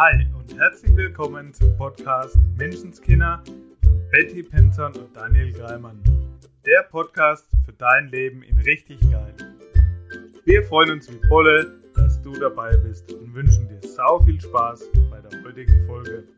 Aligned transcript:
Hi 0.00 0.24
und 0.32 0.56
herzlich 0.56 0.94
willkommen 0.94 1.52
zum 1.52 1.76
Podcast 1.76 2.36
Menschenskinder 2.56 3.42
von 3.82 4.08
Betty 4.12 4.44
Penton 4.44 4.92
und 4.92 5.16
Daniel 5.16 5.50
Greimann. 5.50 6.00
Der 6.64 6.84
Podcast 6.84 7.48
für 7.64 7.72
dein 7.72 8.06
Leben 8.06 8.44
in 8.44 8.58
richtig 8.58 9.00
geil. 9.10 9.34
Wir 10.44 10.62
freuen 10.62 10.92
uns 10.92 11.10
wie 11.10 11.18
Bolle, 11.28 11.82
dass 11.96 12.22
du 12.22 12.30
dabei 12.30 12.76
bist 12.76 13.12
und 13.12 13.34
wünschen 13.34 13.66
dir 13.66 13.80
sau 13.80 14.20
viel 14.20 14.40
Spaß 14.40 14.84
bei 15.10 15.20
der 15.20 15.42
heutigen 15.42 15.84
Folge. 15.88 16.28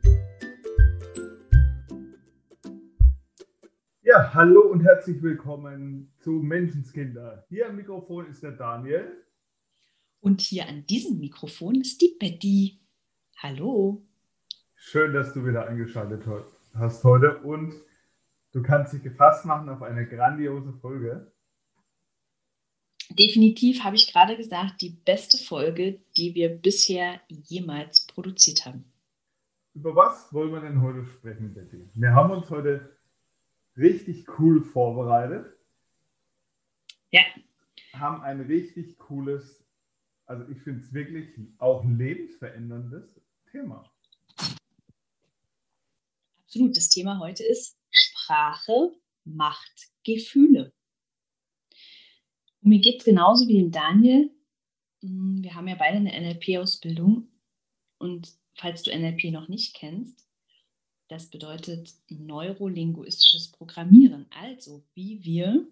Ja, 4.01 4.33
hallo 4.33 4.71
und 4.71 4.81
herzlich 4.85 5.23
willkommen 5.23 6.15
zu 6.21 6.31
Menschenskinder. 6.31 7.45
Hier 7.51 7.69
am 7.69 7.77
Mikrofon 7.77 8.25
ist 8.31 8.43
der 8.43 8.53
Daniel. 8.53 9.23
Und 10.21 10.41
hier 10.41 10.67
an 10.67 10.87
diesem 10.87 11.21
Mikrofon 11.21 11.75
ist 11.75 12.01
die 12.01 12.17
Betty. 12.19 12.80
Hallo. 13.43 14.07
Schön, 14.75 15.15
dass 15.15 15.33
du 15.33 15.47
wieder 15.47 15.67
eingeschaltet 15.67 16.25
hast 16.75 17.03
heute 17.05 17.39
und 17.39 17.73
du 18.53 18.63
kannst 18.63 18.93
dich 18.93 19.03
gefasst 19.03 19.47
machen 19.47 19.71
auf 19.71 19.81
eine 19.81 20.07
grandiose 20.07 20.75
Folge. 20.75 21.33
Definitiv 23.09 23.83
habe 23.83 23.97
ich 23.97 24.13
gerade 24.13 24.37
gesagt, 24.37 24.83
die 24.83 24.91
beste 24.91 25.39
Folge, 25.39 26.01
die 26.19 26.35
wir 26.35 26.51
bisher 26.51 27.19
jemals 27.29 28.07
produziert 28.09 28.67
haben. 28.67 28.85
Über 29.73 29.97
was 29.97 30.31
wollen 30.35 30.53
wir 30.53 30.61
denn 30.61 30.83
heute 30.83 31.07
sprechen, 31.07 31.55
Betty? 31.55 31.89
Wir 31.95 32.15
haben 32.15 32.33
uns 32.33 32.51
heute 32.51 32.95
richtig 33.75 34.27
cool 34.39 34.63
vorbereitet. 34.63 35.47
Ja. 37.11 37.23
Haben 37.95 38.21
ein 38.21 38.43
richtig 38.43 38.99
cooles, 38.99 39.65
also 40.27 40.47
ich 40.51 40.61
finde 40.61 40.83
es 40.83 40.93
wirklich 40.93 41.39
auch 41.57 41.83
lebensveränderndes 41.87 43.19
Thema. 43.51 43.85
Absolut. 46.45 46.77
Das 46.77 46.89
Thema 46.89 47.19
heute 47.19 47.45
ist 47.45 47.77
Sprache 47.91 48.93
macht 49.25 49.89
Gefühle. 50.05 50.73
Und 52.63 52.71
mir 52.71 52.81
geht 52.81 53.01
es 53.01 53.05
genauso 53.05 53.49
wie 53.49 53.59
dem 53.59 53.71
Daniel. 53.71 54.31
Mm, 55.01 55.43
wir 55.43 55.55
haben 55.55 55.69
ja 55.69 55.77
beide 55.77 55.97
eine 55.97 56.13
NLP-Ausbildung. 56.13 57.29
Und 57.99 58.33
falls 58.55 58.83
du 58.83 58.91
NLP 58.91 59.33
noch 59.33 59.49
nicht 59.49 59.75
kennst, 59.75 60.27
das 61.09 61.29
bedeutet 61.29 61.93
neurolinguistisches 62.09 63.51
Programmieren. 63.51 64.27
Also 64.31 64.85
wie 64.95 65.25
wir 65.25 65.67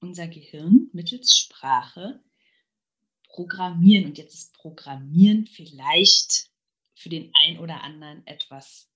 unser 0.00 0.28
Gehirn 0.28 0.90
mittels 0.92 1.36
Sprache 1.36 2.20
programmieren. 3.24 4.06
Und 4.06 4.18
jetzt 4.18 4.34
ist 4.34 4.54
Programmieren 4.54 5.46
vielleicht 5.46 6.51
für 7.02 7.08
den 7.08 7.32
einen 7.34 7.58
oder 7.58 7.82
anderen 7.82 8.26
etwas, 8.26 8.90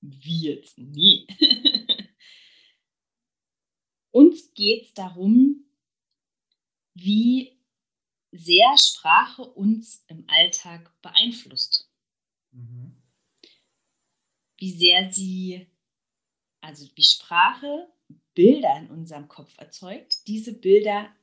wie 0.00 0.40
jetzt? 0.40 0.78
Nee. 0.78 1.26
Uns 4.10 4.54
geht 4.54 4.84
es 4.84 4.94
darum, 4.94 5.64
wie 6.94 7.60
sehr 8.30 8.76
Sprache 8.78 9.42
uns 9.42 10.04
im 10.08 10.24
Alltag 10.28 10.92
beeinflusst. 11.02 11.90
Mhm. 12.52 13.02
Wie 14.56 14.70
sehr 14.70 15.12
sie, 15.12 15.66
also 16.60 16.88
wie 16.94 17.04
Sprache 17.04 17.92
Bilder 18.34 18.78
in 18.78 18.90
unserem 18.90 19.28
Kopf 19.28 19.56
erzeugt, 19.58 20.26
diese 20.26 20.52
Bilder 20.52 21.14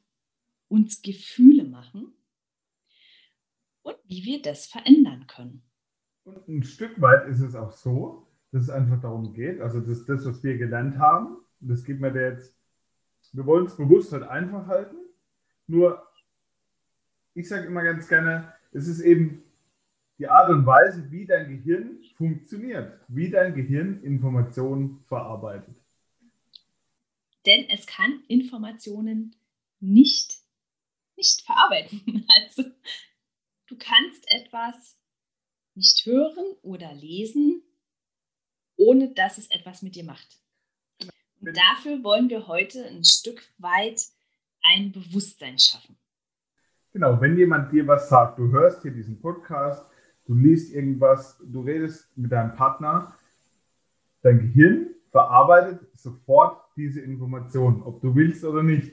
uns 0.67 1.01
Gefühle 1.01 1.63
machen 1.63 2.13
und 3.83 3.97
wie 4.05 4.23
wir 4.25 4.41
das 4.41 4.65
verändern 4.67 5.27
können. 5.27 5.70
Und 6.23 6.47
ein 6.47 6.63
Stück 6.63 6.99
weit 7.01 7.27
ist 7.27 7.41
es 7.41 7.55
auch 7.55 7.71
so, 7.71 8.27
dass 8.51 8.63
es 8.63 8.69
einfach 8.69 8.99
darum 9.01 9.33
geht, 9.33 9.61
also 9.61 9.79
das, 9.79 10.05
das 10.05 10.25
was 10.25 10.43
wir 10.43 10.57
gelernt 10.57 10.97
haben, 10.97 11.37
das 11.59 11.83
geht 11.83 11.99
mir 11.99 12.13
jetzt, 12.13 12.55
wir 13.33 13.45
wollen 13.45 13.65
es 13.65 13.77
bewusst 13.77 14.11
halt 14.11 14.23
einfach 14.23 14.67
halten, 14.67 14.97
nur 15.67 16.05
ich 17.33 17.47
sage 17.47 17.67
immer 17.67 17.83
ganz 17.83 18.07
gerne, 18.07 18.53
es 18.71 18.87
ist 18.87 18.99
eben 19.01 19.43
die 20.17 20.27
Art 20.27 20.49
und 20.49 20.65
Weise, 20.65 21.09
wie 21.11 21.25
dein 21.25 21.47
Gehirn 21.47 22.03
funktioniert, 22.15 22.99
wie 23.07 23.29
dein 23.29 23.55
Gehirn 23.55 24.03
Informationen 24.03 25.03
verarbeitet. 25.07 25.75
Denn 27.45 27.67
es 27.69 27.87
kann 27.87 28.21
Informationen 28.27 29.35
nicht, 29.79 30.37
nicht 31.15 31.41
verarbeiten. 31.41 32.25
Also 32.29 32.69
du 33.67 33.77
kannst 33.77 34.29
etwas 34.29 35.00
nicht 35.75 36.05
hören 36.05 36.55
oder 36.61 36.93
lesen, 36.93 37.63
ohne 38.77 39.13
dass 39.13 39.37
es 39.37 39.49
etwas 39.51 39.81
mit 39.81 39.95
dir 39.95 40.03
macht. 40.03 40.39
Und 41.39 41.57
dafür 41.57 42.03
wollen 42.03 42.29
wir 42.29 42.47
heute 42.47 42.85
ein 42.85 43.03
Stück 43.03 43.41
weit 43.57 44.01
ein 44.63 44.91
Bewusstsein 44.91 45.57
schaffen. 45.57 45.97
Genau, 46.93 47.19
wenn 47.21 47.37
jemand 47.37 47.71
dir 47.71 47.87
was 47.87 48.09
sagt, 48.09 48.37
du 48.37 48.51
hörst 48.51 48.81
hier 48.81 48.91
diesen 48.91 49.19
Podcast, 49.19 49.85
du 50.25 50.35
liest 50.35 50.73
irgendwas, 50.73 51.37
du 51.43 51.61
redest 51.61 52.15
mit 52.17 52.31
deinem 52.31 52.53
Partner, 52.55 53.15
dein 54.21 54.39
Gehirn 54.39 54.87
verarbeitet 55.09 55.79
sofort 55.97 56.61
diese 56.75 57.01
Information, 57.01 57.81
ob 57.83 58.01
du 58.01 58.15
willst 58.15 58.43
oder 58.43 58.63
nicht. 58.63 58.91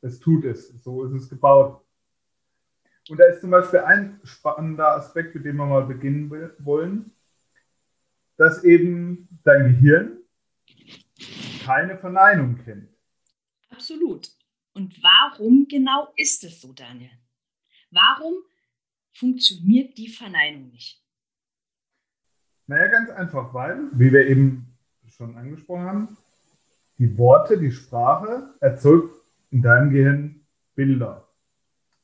Es 0.00 0.20
tut 0.20 0.44
es, 0.44 0.68
so 0.82 1.04
ist 1.04 1.12
es 1.12 1.28
gebaut. 1.28 1.82
Und 3.08 3.18
da 3.18 3.24
ist 3.24 3.40
zum 3.40 3.50
Beispiel 3.50 3.80
ein 3.80 4.20
spannender 4.24 4.96
Aspekt, 4.96 5.34
mit 5.34 5.44
dem 5.44 5.56
wir 5.56 5.66
mal 5.66 5.84
beginnen 5.84 6.30
wollen, 6.58 7.12
dass 8.36 8.64
eben 8.64 9.28
dein 9.44 9.74
Gehirn 9.74 10.18
keine 11.64 11.98
Verneinung 11.98 12.58
kennt. 12.64 12.88
Absolut. 13.70 14.28
Und 14.74 15.02
warum 15.02 15.66
genau 15.68 16.12
ist 16.16 16.44
es 16.44 16.60
so, 16.60 16.72
Daniel? 16.72 17.10
Warum 17.90 18.34
funktioniert 19.12 19.96
die 19.98 20.08
Verneinung 20.08 20.70
nicht? 20.70 21.02
Naja, 22.66 22.88
ganz 22.88 23.10
einfach, 23.10 23.52
weil, 23.54 23.88
wie 23.92 24.12
wir 24.12 24.26
eben 24.26 24.76
schon 25.08 25.36
angesprochen 25.36 25.84
haben, 25.84 26.16
die 26.98 27.16
Worte, 27.16 27.58
die 27.58 27.72
Sprache 27.72 28.54
erzeugt 28.60 29.14
in 29.50 29.62
deinem 29.62 29.90
Gehirn 29.90 30.46
Bilder. 30.74 31.27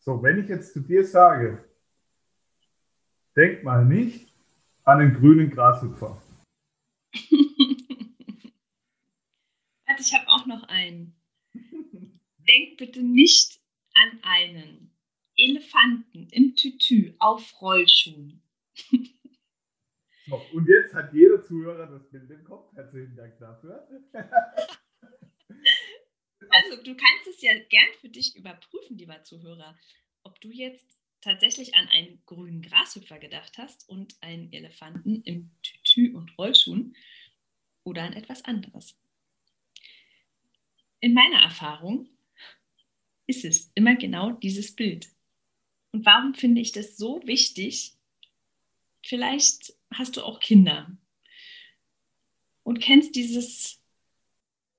So, 0.04 0.22
wenn 0.22 0.38
ich 0.38 0.48
jetzt 0.50 0.74
zu 0.74 0.80
dir 0.80 1.02
sage, 1.02 1.64
denk 3.34 3.64
mal 3.64 3.86
nicht 3.86 4.30
an 4.84 4.98
den 4.98 5.14
grünen 5.14 5.50
Grashüpfer. 5.50 6.22
Warte, 9.86 10.02
ich 10.02 10.12
habe 10.12 10.28
auch 10.28 10.44
noch 10.44 10.64
einen. 10.68 11.16
denk 11.54 12.76
bitte 12.76 13.02
nicht 13.02 13.62
an 13.94 14.18
einen 14.22 14.94
Elefanten 15.38 16.28
im 16.32 16.54
Tütü 16.54 17.14
auf 17.18 17.62
Rollschuhen. 17.62 18.42
so, 20.26 20.36
und 20.52 20.68
jetzt 20.68 20.92
hat 20.92 21.14
jeder 21.14 21.42
Zuhörer 21.42 21.86
das 21.86 22.10
Bild 22.10 22.30
im 22.30 22.44
Kopf. 22.44 22.76
Herzlichen 22.76 23.16
Dank 23.16 23.38
dafür. 23.38 23.88
Also 26.50 26.82
du 26.82 26.94
kannst 26.94 27.26
es 27.28 27.42
ja 27.42 27.52
gern 27.68 27.88
für 28.00 28.08
dich 28.08 28.36
überprüfen, 28.36 28.98
lieber 28.98 29.22
Zuhörer, 29.22 29.78
ob 30.22 30.40
du 30.40 30.50
jetzt 30.50 30.98
tatsächlich 31.20 31.74
an 31.74 31.88
einen 31.88 32.22
grünen 32.26 32.62
Grashüpfer 32.62 33.18
gedacht 33.18 33.56
hast 33.58 33.88
und 33.88 34.14
einen 34.20 34.52
Elefanten 34.52 35.22
im 35.22 35.50
Tütü 35.62 36.14
und 36.14 36.36
Rollschuhen 36.38 36.96
oder 37.82 38.02
an 38.02 38.12
etwas 38.12 38.44
anderes. 38.44 38.96
In 41.00 41.14
meiner 41.14 41.40
Erfahrung 41.40 42.08
ist 43.26 43.44
es 43.44 43.70
immer 43.74 43.96
genau 43.96 44.32
dieses 44.32 44.74
Bild. 44.74 45.08
Und 45.92 46.04
warum 46.04 46.34
finde 46.34 46.60
ich 46.60 46.72
das 46.72 46.96
so 46.96 47.22
wichtig? 47.24 47.94
Vielleicht 49.02 49.74
hast 49.92 50.16
du 50.16 50.22
auch 50.22 50.40
Kinder 50.40 50.96
und 52.62 52.80
kennst 52.80 53.14
dieses 53.14 53.83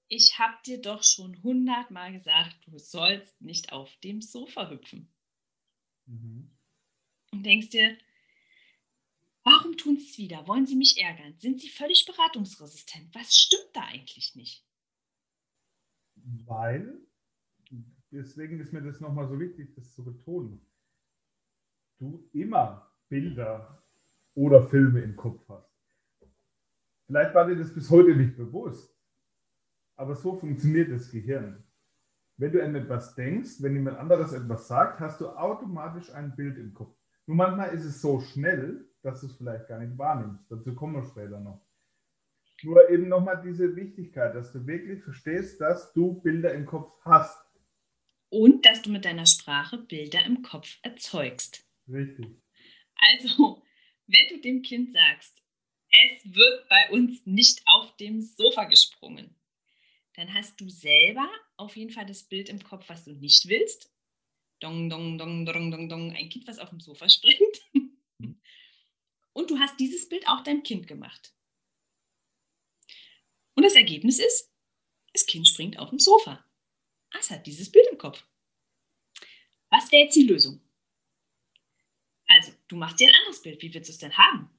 ich 0.07 0.37
habe 0.37 0.55
dir 0.65 0.81
doch 0.81 1.03
schon 1.03 1.41
hundertmal 1.43 2.13
gesagt, 2.13 2.55
du 2.67 2.77
sollst 2.77 3.41
nicht 3.41 3.71
auf 3.71 3.95
dem 3.97 4.21
Sofa 4.21 4.69
hüpfen. 4.69 5.09
Mhm. 6.05 6.51
Und 7.31 7.43
denkst 7.45 7.69
dir, 7.69 7.97
warum 9.43 9.77
tun 9.77 9.97
sie 9.97 10.05
es 10.05 10.17
wieder? 10.17 10.47
Wollen 10.47 10.67
sie 10.67 10.75
mich 10.75 10.97
ärgern? 11.01 11.37
Sind 11.37 11.59
sie 11.59 11.69
völlig 11.69 12.05
beratungsresistent? 12.05 13.13
Was 13.13 13.35
stimmt 13.35 13.69
da 13.73 13.81
eigentlich 13.81 14.35
nicht? 14.35 14.65
Weil, 16.15 16.99
deswegen 18.11 18.59
ist 18.59 18.73
mir 18.73 18.81
das 18.81 18.99
nochmal 18.99 19.27
so 19.27 19.39
wichtig, 19.39 19.73
das 19.75 19.93
zu 19.93 20.03
betonen, 20.03 20.65
du 21.97 22.29
immer 22.33 22.91
Bilder 23.09 23.83
oder 24.33 24.67
Filme 24.67 25.01
im 25.01 25.15
Kopf 25.15 25.47
hast. 25.49 25.71
Vielleicht 27.05 27.35
war 27.35 27.47
dir 27.47 27.55
das 27.55 27.73
bis 27.73 27.89
heute 27.89 28.15
nicht 28.15 28.35
bewusst. 28.35 28.94
Aber 29.95 30.15
so 30.15 30.37
funktioniert 30.39 30.91
das 30.91 31.11
Gehirn. 31.11 31.63
Wenn 32.37 32.51
du 32.51 32.63
an 32.63 32.75
etwas 32.75 33.15
denkst, 33.15 33.61
wenn 33.61 33.75
jemand 33.75 33.97
anderes 33.97 34.33
etwas 34.33 34.67
sagt, 34.67 34.99
hast 34.99 35.21
du 35.21 35.29
automatisch 35.29 36.11
ein 36.13 36.35
Bild 36.35 36.57
im 36.57 36.73
Kopf. 36.73 36.95
Nur 37.27 37.37
manchmal 37.37 37.73
ist 37.73 37.85
es 37.85 38.01
so 38.01 38.19
schnell, 38.19 38.85
dass 39.01 39.21
du 39.21 39.27
es 39.27 39.37
vielleicht 39.37 39.67
gar 39.67 39.79
nicht 39.79 39.97
wahrnimmst. 39.97 40.51
Dazu 40.51 40.75
kommen 40.75 40.95
wir 40.95 41.05
später 41.05 41.39
noch. 41.39 41.65
Nur 42.63 42.89
eben 42.89 43.07
nochmal 43.07 43.41
diese 43.41 43.75
Wichtigkeit, 43.75 44.35
dass 44.35 44.51
du 44.51 44.65
wirklich 44.65 45.03
verstehst, 45.03 45.61
dass 45.61 45.93
du 45.93 46.21
Bilder 46.21 46.53
im 46.53 46.65
Kopf 46.65 46.93
hast. 47.03 47.37
Und 48.29 48.65
dass 48.65 48.81
du 48.81 48.91
mit 48.91 49.05
deiner 49.05 49.25
Sprache 49.25 49.77
Bilder 49.77 50.25
im 50.25 50.41
Kopf 50.41 50.77
erzeugst. 50.81 51.65
Richtig. 51.87 52.41
Also, 52.95 53.61
wenn 54.07 54.27
du 54.29 54.41
dem 54.41 54.61
Kind 54.61 54.93
sagst, 54.93 55.41
es 55.89 56.35
wird 56.35 56.67
bei 56.69 56.89
uns 56.91 57.25
nicht 57.25 57.61
auf 57.65 57.95
dem 57.97 58.21
Sofa 58.21 58.65
gesprungen, 58.65 59.35
dann 60.15 60.33
hast 60.33 60.59
du 60.61 60.69
selber 60.69 61.29
auf 61.57 61.75
jeden 61.75 61.91
Fall 61.91 62.05
das 62.05 62.23
Bild 62.23 62.49
im 62.49 62.63
Kopf, 62.63 62.87
was 62.87 63.03
du 63.03 63.11
nicht 63.11 63.47
willst. 63.47 63.91
Dong, 64.61 64.89
dong, 64.89 65.17
dong, 65.17 65.45
dong, 65.45 65.71
dong, 65.71 65.89
dong, 65.89 66.15
ein 66.15 66.29
Kind, 66.29 66.47
was 66.47 66.59
auf 66.59 66.69
dem 66.69 66.79
Sofa 66.79 67.09
springt. 67.09 67.65
Und 69.33 69.51
du 69.51 69.59
hast 69.59 69.77
dieses 69.79 70.07
Bild 70.07 70.27
auch 70.27 70.41
deinem 70.43 70.63
Kind 70.63 70.87
gemacht. 70.87 71.33
Und 73.55 73.63
das 73.63 73.75
Ergebnis 73.75 74.19
ist, 74.19 74.53
das 75.13 75.25
Kind 75.25 75.47
springt 75.47 75.77
auf 75.77 75.89
dem 75.89 75.99
Sofa. 75.99 76.45
Es 77.17 77.29
hat 77.29 77.45
dieses 77.45 77.71
Bild 77.71 77.87
im 77.91 77.97
Kopf. 77.97 78.25
Was 79.69 79.91
wäre 79.91 80.03
jetzt 80.03 80.15
die 80.15 80.27
Lösung? 80.27 80.61
Also, 82.27 82.53
du 82.67 82.75
machst 82.75 82.99
dir 82.99 83.09
ein 83.09 83.15
anderes 83.15 83.41
Bild. 83.41 83.61
Wie 83.61 83.73
willst 83.73 83.89
du 83.89 83.93
es 83.93 83.99
denn 83.99 84.17
haben? 84.17 84.49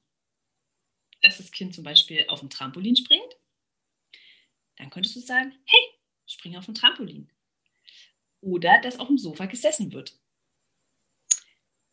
Dass 1.21 1.37
das 1.37 1.51
Kind 1.51 1.73
zum 1.73 1.83
Beispiel 1.83 2.25
auf 2.27 2.39
dem 2.39 2.49
Trampolin 2.49 2.95
springt? 2.95 3.35
Dann 4.77 4.89
könntest 4.89 5.15
du 5.15 5.19
sagen, 5.19 5.53
hey, 5.65 5.99
spring 6.25 6.55
auf 6.55 6.65
dem 6.65 6.75
Trampolin. 6.75 7.29
Oder 8.41 8.79
dass 8.81 8.99
auf 8.99 9.07
dem 9.07 9.17
Sofa 9.17 9.45
gesessen 9.45 9.91
wird. 9.91 10.19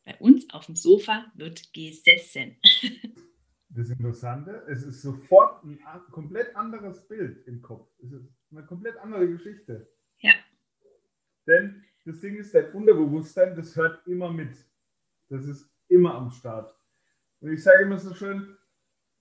Bei 0.05 0.17
uns 0.19 0.49
auf 0.51 0.67
dem 0.67 0.77
Sofa 0.77 1.33
wird 1.35 1.73
gesessen. 1.73 2.57
Das 3.71 3.91
Interessante, 3.91 4.65
es 4.69 4.85
ist 4.85 5.03
sofort 5.03 5.65
ein 5.65 5.81
komplett 6.13 6.55
anderes 6.55 7.09
Bild 7.09 7.45
im 7.49 7.61
Kopf. 7.61 7.91
Es 8.05 8.13
ist 8.13 8.33
eine 8.53 8.65
komplett 8.65 8.97
andere 8.99 9.27
Geschichte. 9.27 9.93
Ja. 10.21 10.33
Denn 11.49 11.83
das 12.05 12.21
Ding 12.21 12.37
ist, 12.37 12.55
dein 12.55 12.71
Unterbewusstsein, 12.73 13.57
das 13.57 13.75
hört 13.75 14.07
immer 14.07 14.31
mit. 14.31 14.55
Das 15.29 15.45
ist 15.47 15.69
immer 15.89 16.15
am 16.15 16.31
Start. 16.31 16.73
Und 17.41 17.53
ich 17.53 17.65
sage 17.65 17.83
immer 17.83 17.99
so 17.99 18.15
schön, 18.15 18.57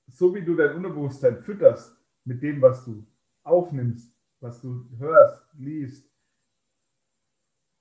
so 0.06 0.36
wie 0.36 0.44
du 0.44 0.56
dein 0.56 0.76
Unterbewusstsein 0.76 1.42
fütterst 1.42 1.98
mit 2.24 2.44
dem, 2.44 2.62
was 2.62 2.86
du 2.86 3.08
aufnimmst, 3.44 4.16
was 4.40 4.62
du 4.62 4.90
hörst, 4.98 5.42
liest, 5.58 6.10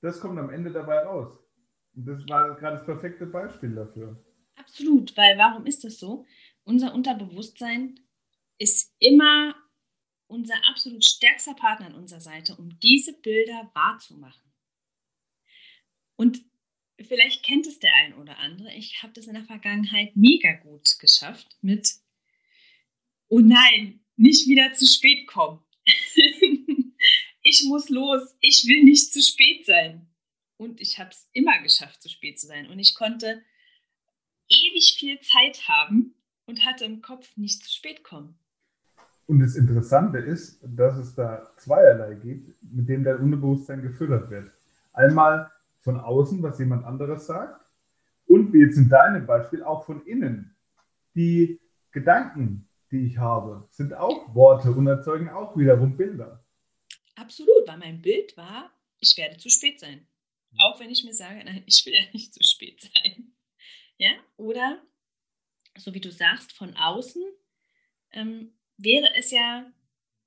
das 0.00 0.20
kommt 0.20 0.38
am 0.38 0.50
Ende 0.50 0.70
dabei 0.70 1.00
raus. 1.04 1.38
Und 1.94 2.06
das 2.06 2.26
war 2.28 2.56
gerade 2.56 2.76
das 2.76 2.86
perfekte 2.86 3.26
Beispiel 3.26 3.74
dafür. 3.74 4.24
Absolut, 4.56 5.16
weil 5.16 5.38
warum 5.38 5.66
ist 5.66 5.84
das 5.84 5.98
so? 5.98 6.24
unser 6.64 6.94
Unterbewusstsein 6.94 8.00
ist 8.58 8.94
immer 8.98 9.54
unser 10.26 10.54
absolut 10.68 11.04
stärkster 11.04 11.54
Partner 11.54 11.86
an 11.86 11.94
unserer 11.94 12.20
Seite, 12.20 12.56
um 12.56 12.78
diese 12.80 13.12
Bilder 13.20 13.70
wahrzumachen. 13.74 14.52
Und 16.16 16.42
vielleicht 16.98 17.44
kennt 17.44 17.66
es 17.66 17.80
der 17.80 17.92
ein 17.94 18.14
oder 18.14 18.38
andere. 18.38 18.72
Ich 18.74 19.02
habe 19.02 19.12
das 19.12 19.26
in 19.26 19.34
der 19.34 19.44
Vergangenheit 19.44 20.16
mega 20.16 20.52
gut 20.52 20.98
geschafft 21.00 21.58
mit, 21.60 21.96
oh 23.28 23.40
nein, 23.40 24.01
nicht 24.22 24.48
wieder 24.48 24.72
zu 24.72 24.86
spät 24.86 25.26
kommen. 25.26 25.60
ich 27.42 27.64
muss 27.66 27.88
los, 27.88 28.34
ich 28.40 28.64
will 28.66 28.84
nicht 28.84 29.12
zu 29.12 29.20
spät 29.20 29.66
sein. 29.66 30.06
Und 30.56 30.80
ich 30.80 30.98
habe 30.98 31.10
es 31.10 31.28
immer 31.32 31.60
geschafft, 31.62 32.02
zu 32.02 32.08
spät 32.08 32.38
zu 32.38 32.46
sein. 32.46 32.70
Und 32.70 32.78
ich 32.78 32.94
konnte 32.94 33.42
ewig 34.48 34.96
viel 34.98 35.18
Zeit 35.20 35.68
haben, 35.68 36.14
und 36.46 36.64
hatte 36.64 36.84
im 36.84 37.02
Kopf 37.02 37.36
nicht 37.36 37.64
zu 37.64 37.70
spät 37.70 38.04
kommen. 38.04 38.34
Und 39.26 39.40
das 39.40 39.56
Interessante 39.56 40.18
ist, 40.18 40.60
dass 40.62 40.98
es 40.98 41.14
da 41.14 41.50
zweierlei 41.56 42.14
gibt, 42.14 42.62
mit 42.62 42.88
dem 42.88 43.04
dein 43.04 43.18
Unterbewusstsein 43.18 43.82
gefüttert 43.82 44.30
wird. 44.30 44.50
Einmal 44.92 45.50
von 45.80 45.98
außen, 45.98 46.42
was 46.42 46.58
jemand 46.58 46.84
anderes 46.84 47.26
sagt, 47.26 47.60
und 48.26 48.52
wie 48.52 48.60
jetzt 48.60 48.76
in 48.76 48.88
deinem 48.88 49.26
Beispiel 49.26 49.62
auch 49.62 49.84
von 49.84 50.04
innen. 50.06 50.54
Die 51.14 51.60
Gedanken, 51.90 52.68
die 52.92 53.06
ich 53.06 53.18
habe, 53.18 53.66
sind 53.70 53.94
auch 53.94 54.34
Worte 54.34 54.70
und 54.70 54.86
erzeugen 54.86 55.28
auch 55.30 55.56
wiederum 55.56 55.96
Bilder. 55.96 56.44
Absolut, 57.16 57.66
weil 57.66 57.78
mein 57.78 58.02
Bild 58.02 58.36
war, 58.36 58.70
ich 59.00 59.16
werde 59.16 59.36
zu 59.38 59.50
spät 59.50 59.80
sein. 59.80 60.06
Auch 60.58 60.78
wenn 60.80 60.90
ich 60.90 61.04
mir 61.04 61.14
sage, 61.14 61.42
nein, 61.44 61.62
ich 61.66 61.84
will 61.86 61.94
ja 61.94 62.02
nicht 62.12 62.34
zu 62.34 62.42
spät 62.42 62.80
sein. 62.80 63.34
Ja, 63.96 64.10
oder 64.36 64.82
so 65.78 65.94
wie 65.94 66.00
du 66.00 66.10
sagst, 66.10 66.52
von 66.52 66.76
außen, 66.76 67.22
ähm, 68.12 68.52
wäre 68.76 69.14
es 69.14 69.30
ja 69.30 69.70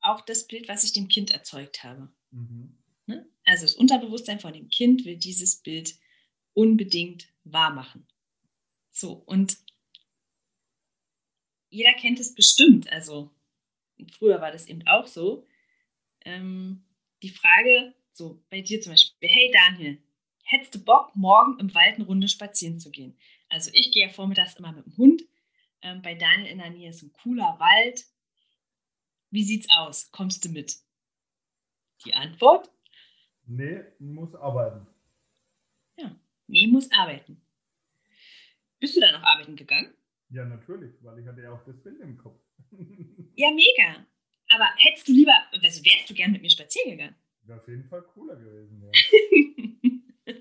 auch 0.01 0.21
das 0.21 0.47
Bild, 0.47 0.67
was 0.67 0.83
ich 0.83 0.93
dem 0.93 1.07
Kind 1.07 1.31
erzeugt 1.31 1.83
habe. 1.83 2.09
Mhm. 2.31 2.77
Ne? 3.05 3.29
Also 3.43 3.65
das 3.65 3.75
Unterbewusstsein 3.75 4.39
von 4.39 4.53
dem 4.53 4.69
Kind 4.69 5.05
will 5.05 5.17
dieses 5.17 5.61
Bild 5.61 5.95
unbedingt 6.53 7.27
wahr 7.43 7.73
machen. 7.73 8.07
So, 8.91 9.13
und 9.13 9.57
jeder 11.69 11.93
kennt 11.93 12.19
es 12.19 12.35
bestimmt. 12.35 12.91
Also 12.91 13.31
früher 14.17 14.41
war 14.41 14.51
das 14.51 14.67
eben 14.67 14.85
auch 14.87 15.07
so. 15.07 15.45
Ähm, 16.21 16.83
die 17.21 17.29
Frage, 17.29 17.93
so 18.11 18.43
bei 18.49 18.61
dir 18.61 18.81
zum 18.81 18.93
Beispiel, 18.93 19.29
hey 19.29 19.51
Daniel, 19.51 20.01
hättest 20.43 20.75
du 20.75 20.83
Bock, 20.83 21.15
morgen 21.15 21.59
im 21.59 21.73
Wald 21.73 21.95
eine 21.95 22.05
Runde 22.05 22.27
spazieren 22.27 22.79
zu 22.79 22.91
gehen? 22.91 23.17
Also 23.49 23.71
ich 23.73 23.91
gehe 23.91 24.07
ja 24.07 24.13
vormittags 24.13 24.55
immer 24.55 24.71
mit 24.71 24.85
dem 24.85 24.97
Hund 24.97 25.21
ähm, 25.85 26.01
bei 26.01 26.15
Daniel 26.15 26.47
in 26.47 26.57
der 26.57 26.71
Nähe 26.71 26.89
ist 26.89 27.03
ein 27.03 27.13
cooler 27.13 27.59
Wald. 27.59 28.05
Wie 29.29 29.43
sieht's 29.43 29.69
aus? 29.69 30.11
Kommst 30.11 30.43
du 30.43 30.49
mit? 30.49 30.77
Die 32.03 32.13
Antwort? 32.15 32.71
Nee, 33.45 33.83
muss 33.99 34.33
arbeiten. 34.33 34.87
Ja, 35.97 36.15
nee, 36.47 36.65
muss 36.65 36.91
arbeiten. 36.91 37.39
Bist 38.79 38.95
du 38.95 38.99
da 38.99 39.11
noch 39.11 39.21
arbeiten 39.21 39.55
gegangen? 39.55 39.93
Ja, 40.35 40.43
natürlich, 40.43 41.01
weil 41.01 41.19
ich 41.19 41.27
hatte 41.27 41.43
ja 41.43 41.53
auch 41.53 41.63
das 41.63 41.81
Bild 41.81 42.01
im 42.01 42.17
Kopf. 42.17 42.37
ja, 43.35 43.51
mega. 43.51 44.05
Aber 44.49 44.65
hättest 44.75 45.07
du 45.07 45.13
lieber, 45.13 45.31
also 45.53 45.81
wärst 45.85 46.09
du 46.09 46.13
gern 46.13 46.33
mit 46.33 46.41
mir 46.41 46.49
spazieren 46.49 46.91
gegangen? 46.91 47.15
Wäre 47.43 47.61
auf 47.61 47.67
jeden 47.69 47.85
Fall 47.85 48.01
cooler 48.01 48.35
gewesen, 48.35 48.83
ja. 48.83 48.91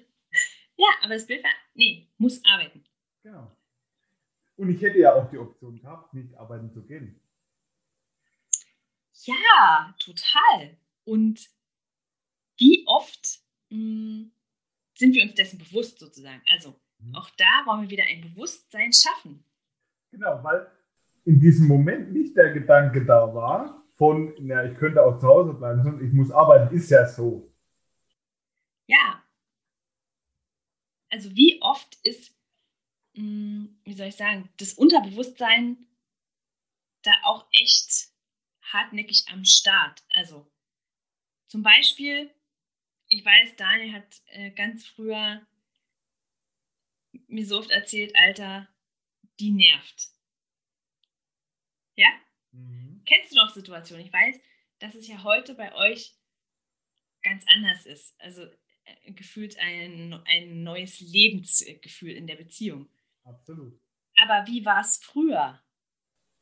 ja, 0.77 0.89
aber 1.01 1.15
das 1.15 1.29
Bild 1.29 1.45
war, 1.45 1.53
nee, 1.75 2.09
muss 2.19 2.45
arbeiten. 2.45 2.83
Genau. 3.23 3.57
Und 4.57 4.71
ich 4.71 4.83
hätte 4.83 4.99
ja 4.99 5.15
auch 5.15 5.31
die 5.31 5.39
Option 5.39 5.81
gehabt, 5.81 6.13
nicht 6.13 6.35
arbeiten 6.35 6.73
zu 6.73 6.85
gehen. 6.85 7.21
Ja, 9.23 9.95
total. 10.01 10.77
Und 11.05 11.49
wie 12.59 12.83
oft 12.87 13.45
mh, 13.69 13.77
hm, 13.77 14.33
sind 14.95 15.15
wir 15.15 15.23
uns 15.23 15.35
dessen 15.35 15.61
bewusst 15.61 16.01
sozusagen? 16.01 16.43
Also 16.51 16.75
mhm. 16.99 17.15
auch 17.15 17.31
da 17.37 17.63
wollen 17.67 17.83
wir 17.83 17.91
wieder 17.91 18.07
ein 18.07 18.23
Bewusstsein 18.23 18.93
schaffen. 18.93 19.45
Genau, 20.15 20.43
weil 20.43 20.67
in 21.25 21.41
diesem 21.41 21.69
Moment 21.69 22.13
nicht 22.13 22.37
der 22.37 22.53
Gedanke 22.53 23.05
da 23.05 23.35
war, 23.35 23.83
von, 23.97 24.35
ja, 24.47 24.65
ich 24.65 24.77
könnte 24.79 25.05
auch 25.05 25.19
zu 25.19 25.27
Hause 25.27 25.55
bleiben, 25.55 25.83
sondern 25.83 26.07
ich 26.07 26.13
muss 26.13 26.31
arbeiten, 26.31 26.75
ist 26.75 26.91
ja 26.91 27.07
so. 27.07 27.53
Ja. 28.87 29.23
Also 31.11 31.35
wie 31.37 31.61
oft 31.63 31.97
ist 32.03 32.35
hm, 33.15 33.81
wie 33.85 33.95
soll 33.95 34.09
ich 34.09 34.17
sagen, 34.17 34.49
das 34.59 34.75
Unterbewusstsein 34.75 35.87
da 37.03 37.13
auch 37.23 37.47
echt 37.53 38.09
hartnäckig 38.63 39.27
am 39.31 39.45
Start. 39.45 40.03
Also 40.09 40.51
zum 41.47 41.63
Beispiel, 41.63 42.35
ich 43.07 43.25
weiß, 43.25 43.57
Daniel 43.57 43.93
hat 43.93 44.23
äh, 44.27 44.51
ganz 44.51 44.87
früher 44.87 45.47
mir 47.29 47.47
so 47.47 47.59
oft 47.59 47.71
erzählt, 47.71 48.17
Alter, 48.17 48.69
die 49.41 49.53
nervt. 49.53 50.09
Ja? 51.97 52.09
Mhm. 52.53 53.03
Kennst 53.05 53.33
du 53.33 53.37
noch 53.37 53.51
Situationen? 53.51 54.05
Ich 54.05 54.13
weiß, 54.13 54.41
dass 54.79 54.95
es 54.95 55.09
ja 55.09 55.23
heute 55.23 55.55
bei 55.55 55.75
euch 55.75 56.17
ganz 57.23 57.45
anders 57.55 57.87
ist. 57.87 58.21
Also 58.21 58.43
äh, 58.85 59.13
gefühlt 59.13 59.59
ein, 59.59 60.21
ein 60.27 60.63
neues 60.63 61.01
Lebensgefühl 61.01 62.13
in 62.13 62.27
der 62.27 62.37
Beziehung. 62.37 62.89
Absolut. 63.25 63.79
Aber 64.23 64.47
wie 64.47 64.65
war 64.65 64.81
es 64.81 64.99
früher? 64.99 65.61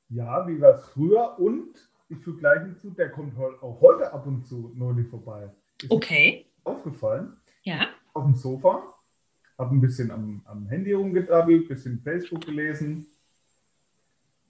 Ja, 0.09 0.47
wie 0.47 0.61
war 0.61 0.77
es 0.77 0.89
früher? 0.89 1.39
Und 1.39 1.75
ich 2.09 2.19
füge 2.19 2.39
gleich 2.39 2.61
hinzu, 2.63 2.91
der 2.91 3.11
kommt 3.11 3.39
auch 3.39 3.81
heute 3.81 4.13
ab 4.13 4.27
und 4.27 4.45
zu 4.45 4.73
neulich 4.75 5.09
vorbei. 5.09 5.51
Ist 5.81 5.91
okay. 5.91 6.51
Aufgefallen. 6.65 7.41
Ja. 7.63 7.89
Auf 8.13 8.25
dem 8.25 8.35
Sofa, 8.35 8.95
habe 9.59 9.75
ein 9.75 9.81
bisschen 9.81 10.11
am, 10.11 10.43
am 10.47 10.67
Handy 10.67 10.93
rumgedabbelt, 10.93 11.65
ein 11.65 11.69
bisschen 11.69 12.01
Facebook 12.01 12.45
gelesen. 12.45 13.07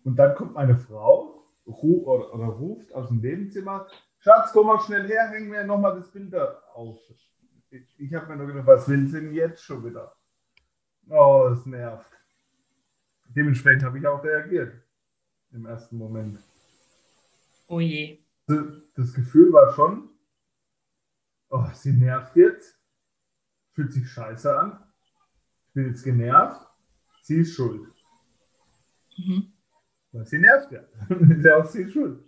Und 0.04 0.16
dann 0.16 0.34
kommt 0.34 0.54
meine 0.54 0.76
Frau 0.76 1.44
ru 1.66 2.04
oder, 2.04 2.34
oder, 2.34 2.46
ruft 2.46 2.92
aus 2.92 3.08
dem 3.08 3.20
Nebenzimmer: 3.20 3.86
Schatz, 4.18 4.50
komm 4.52 4.66
mal 4.66 4.80
schnell 4.80 5.06
her, 5.08 5.28
hängen 5.28 5.52
wir 5.52 5.64
nochmal 5.64 5.96
das 5.96 6.10
Bild 6.10 6.34
auf. 6.34 6.98
Ich, 7.70 8.00
ich 8.00 8.14
habe 8.14 8.28
mir 8.28 8.36
nur 8.36 8.46
gedacht, 8.48 8.66
was 8.66 8.88
will 8.88 9.06
sie 9.06 9.20
denn 9.20 9.32
jetzt 9.32 9.62
schon 9.62 9.84
wieder? 9.84 10.14
Oh, 11.08 11.46
das 11.48 11.64
nervt. 11.66 12.10
Dementsprechend 13.28 13.84
habe 13.84 13.98
ich 13.98 14.06
auch 14.06 14.22
reagiert 14.22 14.74
im 15.52 15.66
ersten 15.66 15.96
Moment. 15.96 16.38
Oh 17.68 17.80
je. 17.80 18.18
Das 18.46 19.14
Gefühl 19.14 19.52
war 19.52 19.72
schon, 19.72 20.10
oh, 21.48 21.64
sie 21.74 21.92
nervt 21.92 22.36
jetzt, 22.36 22.78
fühlt 23.72 23.92
sich 23.92 24.10
scheiße 24.10 24.58
an, 24.58 24.91
bin 25.72 25.88
jetzt 25.88 26.04
genervt, 26.04 26.60
sie 27.22 27.36
ist 27.38 27.54
schuld. 27.54 27.88
Mhm. 29.16 29.52
Weil 30.12 30.26
sie 30.26 30.38
nervt 30.38 30.72
ja. 30.72 30.80
ist 31.08 31.44
ja 31.44 31.56
auch 31.56 31.66
sie 31.66 31.90
schuld. 31.90 32.22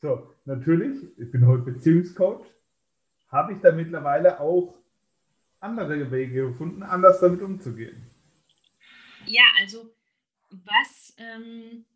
So, 0.00 0.34
natürlich, 0.44 1.02
ich 1.18 1.30
bin 1.30 1.46
heute 1.46 1.72
Beziehungscoach, 1.72 2.44
habe 3.28 3.54
ich 3.54 3.60
da 3.60 3.72
mittlerweile 3.72 4.38
auch 4.38 4.74
andere 5.60 6.10
Wege 6.10 6.48
gefunden, 6.48 6.82
anders 6.82 7.20
damit 7.20 7.40
umzugehen. 7.40 8.10
Ja, 9.26 9.44
also 9.58 9.90
was, 10.50 11.14
ähm, 11.16 11.86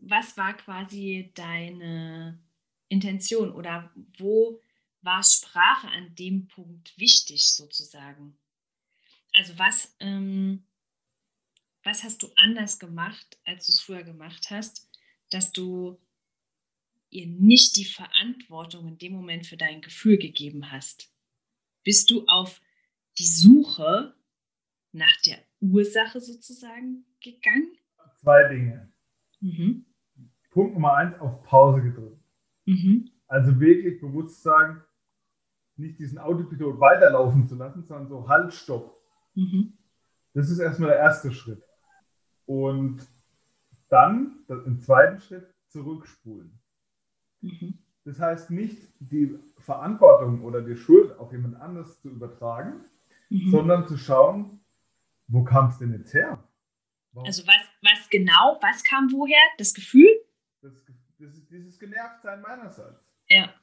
was 0.00 0.36
war 0.38 0.54
quasi 0.54 1.30
deine 1.34 2.38
Intention 2.88 3.52
oder 3.52 3.90
wo 4.18 4.60
war 5.02 5.22
Sprache 5.22 5.88
an 5.88 6.14
dem 6.14 6.48
Punkt 6.48 6.98
wichtig 6.98 7.52
sozusagen? 7.52 8.38
Also 9.34 9.58
was, 9.58 9.94
ähm, 10.00 10.64
was 11.82 12.04
hast 12.04 12.22
du 12.22 12.28
anders 12.36 12.78
gemacht, 12.78 13.38
als 13.44 13.66
du 13.66 13.72
es 13.72 13.80
früher 13.80 14.04
gemacht 14.04 14.48
hast, 14.50 14.88
dass 15.30 15.52
du 15.52 16.00
ihr 17.10 17.26
nicht 17.26 17.76
die 17.76 17.84
Verantwortung 17.84 18.88
in 18.88 18.98
dem 18.98 19.12
Moment 19.12 19.46
für 19.46 19.56
dein 19.56 19.82
Gefühl 19.82 20.18
gegeben 20.18 20.70
hast? 20.70 21.12
Bist 21.82 22.10
du 22.10 22.24
auf 22.26 22.62
die 23.18 23.26
Suche 23.26 24.14
nach 24.92 25.20
der 25.26 25.38
Ursache 25.60 26.20
sozusagen 26.20 27.04
gegangen? 27.20 27.76
Zwei 28.20 28.48
Dinge. 28.48 28.92
Mhm. 29.40 29.84
Punkt 30.50 30.74
Nummer 30.74 30.94
eins, 30.94 31.18
auf 31.18 31.42
Pause 31.42 31.82
gedrückt. 31.82 32.22
Mhm. 32.64 33.10
Also 33.26 33.58
wirklich 33.58 34.00
bewusst 34.00 34.42
sagen, 34.42 34.82
nicht 35.76 35.98
diesen 35.98 36.18
Autopilot 36.18 36.78
weiterlaufen 36.78 37.48
zu 37.48 37.56
lassen, 37.56 37.82
sondern 37.82 38.08
so 38.08 38.28
Halt, 38.28 38.54
Stopp. 38.54 39.03
Mhm. 39.34 39.76
Das 40.32 40.50
ist 40.50 40.58
erstmal 40.58 40.90
der 40.90 40.98
erste 40.98 41.32
Schritt. 41.32 41.62
Und 42.46 43.06
dann 43.88 44.44
im 44.48 44.80
zweiten 44.80 45.20
Schritt 45.20 45.54
zurückspulen. 45.68 46.58
Mhm. 47.40 47.78
Das 48.04 48.18
heißt 48.18 48.50
nicht 48.50 48.92
die 48.98 49.38
Verantwortung 49.58 50.42
oder 50.42 50.60
die 50.60 50.76
Schuld 50.76 51.16
auf 51.18 51.32
jemand 51.32 51.56
anderes 51.56 52.00
zu 52.00 52.10
übertragen, 52.10 52.84
mhm. 53.30 53.50
sondern 53.50 53.86
zu 53.86 53.96
schauen, 53.96 54.60
wo 55.28 55.42
kam 55.42 55.68
es 55.68 55.78
denn 55.78 55.92
jetzt 55.92 56.12
her? 56.12 56.42
Warum? 57.12 57.26
Also 57.26 57.46
was, 57.46 57.56
was 57.82 58.10
genau, 58.10 58.58
was 58.60 58.82
kam 58.84 59.10
woher? 59.10 59.40
Das 59.56 59.72
Gefühl? 59.72 60.08
Das, 60.60 60.72
das 61.18 61.34
ist 61.34 61.50
dieses 61.50 61.78
Genervtsein 61.78 62.40
meinerseits. 62.42 63.00
Ja. 63.28 63.54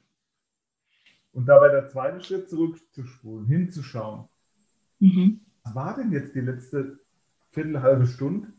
Und 1.32 1.46
dabei 1.46 1.68
der 1.68 1.88
zweite 1.88 2.22
Schritt 2.22 2.48
zurückzuspulen, 2.48 3.46
hinzuschauen. 3.46 4.28
Mhm. 4.98 5.40
Was 5.64 5.74
war 5.74 5.96
denn 5.96 6.12
jetzt 6.12 6.34
die 6.34 6.40
letzte 6.40 7.00
Viertel, 7.50 7.82
halbe 7.82 8.06
Stunde, 8.06 8.52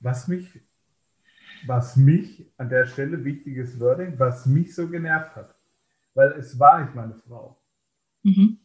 was 0.00 0.28
mich, 0.28 0.60
was 1.66 1.96
mich 1.96 2.52
an 2.58 2.68
der 2.68 2.86
Stelle, 2.86 3.24
wichtiges 3.24 3.80
Wording, 3.80 4.18
was 4.18 4.46
mich 4.46 4.74
so 4.74 4.88
genervt 4.88 5.36
hat? 5.36 5.54
Weil 6.14 6.32
es 6.32 6.58
war 6.58 6.82
nicht 6.82 6.94
meine 6.94 7.14
Frau. 7.14 7.60
Mhm. 8.22 8.58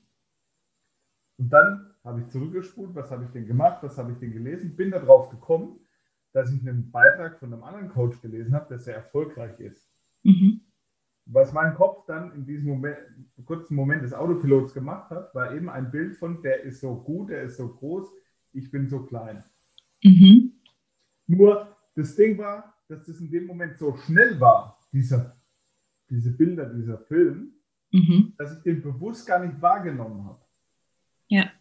Und 1.37 1.49
dann 1.49 1.93
habe 2.03 2.21
ich 2.21 2.29
zurückgespult, 2.29 2.95
was 2.95 3.11
habe 3.11 3.25
ich 3.25 3.31
denn 3.31 3.45
gemacht, 3.45 3.81
was 3.83 3.97
habe 3.97 4.11
ich 4.11 4.19
denn 4.19 4.33
gelesen, 4.33 4.75
bin 4.75 4.91
darauf 4.91 5.29
gekommen, 5.29 5.79
dass 6.33 6.51
ich 6.51 6.61
einen 6.67 6.91
Beitrag 6.91 7.39
von 7.39 7.53
einem 7.53 7.63
anderen 7.63 7.89
Coach 7.89 8.21
gelesen 8.21 8.53
habe, 8.53 8.67
der 8.69 8.79
sehr 8.79 8.95
erfolgreich 8.95 9.59
ist. 9.59 9.87
Mhm. 10.23 10.61
Was 11.25 11.53
mein 11.53 11.75
Kopf 11.75 12.05
dann 12.07 12.33
in 12.33 12.45
diesem 12.45 12.69
Moment, 12.69 12.97
kurzen 13.45 13.75
Moment 13.75 14.03
des 14.03 14.13
Autopilots 14.13 14.73
gemacht 14.73 15.09
hat, 15.11 15.33
war 15.35 15.53
eben 15.53 15.69
ein 15.69 15.91
Bild 15.91 16.15
von, 16.15 16.41
der 16.41 16.61
ist 16.63 16.81
so 16.81 16.95
gut, 16.95 17.29
der 17.29 17.43
ist 17.43 17.57
so 17.57 17.69
groß, 17.69 18.11
ich 18.53 18.69
bin 18.71 18.87
so 18.89 19.03
klein. 19.03 19.43
Mhm. 20.03 20.53
Nur 21.27 21.75
das 21.95 22.15
Ding 22.15 22.37
war, 22.37 22.75
dass 22.87 23.05
das 23.05 23.19
in 23.19 23.31
dem 23.31 23.45
Moment 23.45 23.77
so 23.77 23.95
schnell 23.95 24.39
war, 24.39 24.79
dieser, 24.91 25.37
diese 26.09 26.31
Bilder, 26.31 26.65
dieser 26.65 26.97
Film, 26.97 27.53
mhm. 27.91 28.33
dass 28.37 28.57
ich 28.57 28.63
den 28.63 28.81
bewusst 28.81 29.25
gar 29.27 29.39
nicht 29.39 29.61
wahrgenommen 29.61 30.25
habe. 30.25 30.41
Ja. 31.27 31.51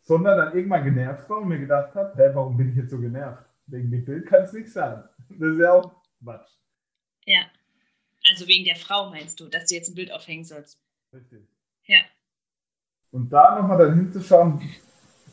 Sondern 0.00 0.38
dann 0.38 0.56
irgendwann 0.56 0.84
genervt 0.84 1.28
war 1.30 1.38
und 1.38 1.48
mir 1.48 1.60
gedacht 1.60 1.94
habe, 1.94 2.12
hey, 2.16 2.34
warum 2.34 2.56
bin 2.56 2.70
ich 2.70 2.76
jetzt 2.76 2.90
so 2.90 2.98
genervt? 2.98 3.46
Wegen 3.66 3.90
dem 3.90 4.04
Bild 4.04 4.26
kann 4.26 4.42
es 4.42 4.52
nicht 4.52 4.70
sein. 4.70 5.04
Das 5.28 5.48
ist 5.52 5.60
ja 5.60 5.72
auch 5.72 6.02
Quatsch. 6.20 6.50
Ja. 7.24 7.42
Also 8.32 8.48
wegen 8.48 8.64
der 8.64 8.76
Frau 8.76 9.10
meinst 9.10 9.40
du, 9.40 9.46
dass 9.46 9.66
du 9.66 9.74
jetzt 9.74 9.90
ein 9.90 9.94
Bild 9.94 10.10
aufhängen 10.10 10.44
sollst? 10.44 10.80
Richtig. 11.12 11.46
Ja. 11.84 11.98
Und 13.10 13.30
da 13.30 13.60
nochmal 13.60 13.76
dann 13.76 13.94
hinzuschauen, 13.94 14.58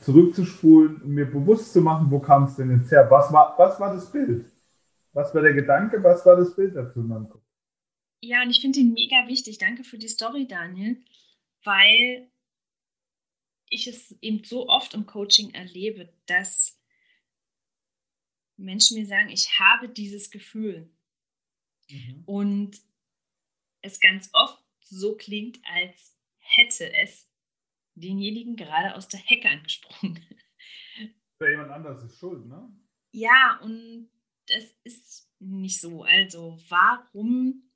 zurückzuspulen 0.02 1.02
und 1.02 1.10
mir 1.12 1.26
bewusst 1.26 1.72
zu 1.72 1.80
machen, 1.80 2.12
wo 2.12 2.20
kam 2.20 2.44
es 2.44 2.58
denn 2.58 2.78
jetzt 2.78 2.92
her? 2.92 3.10
Was 3.10 3.32
war, 3.32 3.58
was 3.58 3.80
war 3.80 3.94
das 3.94 4.12
Bild? 4.12 4.52
Was 5.14 5.34
war 5.34 5.42
der 5.42 5.54
Gedanke? 5.54 6.04
Was 6.04 6.26
war 6.26 6.36
das 6.36 6.54
Bild 6.54 6.76
dazu 6.76 7.00
in 7.00 7.08
meinem 7.08 7.30
Kopf? 7.30 7.42
Ja, 8.20 8.44
und 8.44 8.50
ich 8.50 8.60
finde 8.60 8.80
ihn 8.80 8.92
mega 8.92 9.28
wichtig. 9.28 9.60
Danke 9.60 9.86
für 9.86 9.98
die 9.98 10.10
Story, 10.10 10.46
Daniel, 10.46 11.02
weil 11.64 12.30
ich 13.70 13.88
es 13.88 14.14
eben 14.20 14.44
so 14.44 14.68
oft 14.68 14.94
im 14.94 15.06
Coaching 15.06 15.54
erlebe, 15.54 16.10
dass 16.26 16.78
Menschen 18.58 18.98
mir 18.98 19.06
sagen, 19.06 19.30
ich 19.30 19.58
habe 19.58 19.88
dieses 19.88 20.32
Gefühl. 20.32 20.90
Mhm. 21.90 22.24
Und 22.26 22.89
es 23.82 24.00
ganz 24.00 24.30
oft 24.34 24.64
so 24.82 25.16
klingt, 25.16 25.60
als 25.66 26.18
hätte 26.38 26.94
es 26.94 27.30
denjenigen 27.96 28.56
gerade 28.56 28.96
aus 28.96 29.08
der 29.08 29.20
Hecke 29.20 29.50
angesprungen. 29.50 30.26
Für 31.38 31.50
jemand 31.50 31.72
anderes 31.72 32.04
ist 32.04 32.18
schuld, 32.18 32.46
ne? 32.46 32.72
Ja, 33.12 33.60
und 33.64 34.10
das 34.48 34.64
ist 34.84 35.30
nicht 35.40 35.80
so. 35.80 36.04
Also, 36.04 36.60
warum 36.70 37.72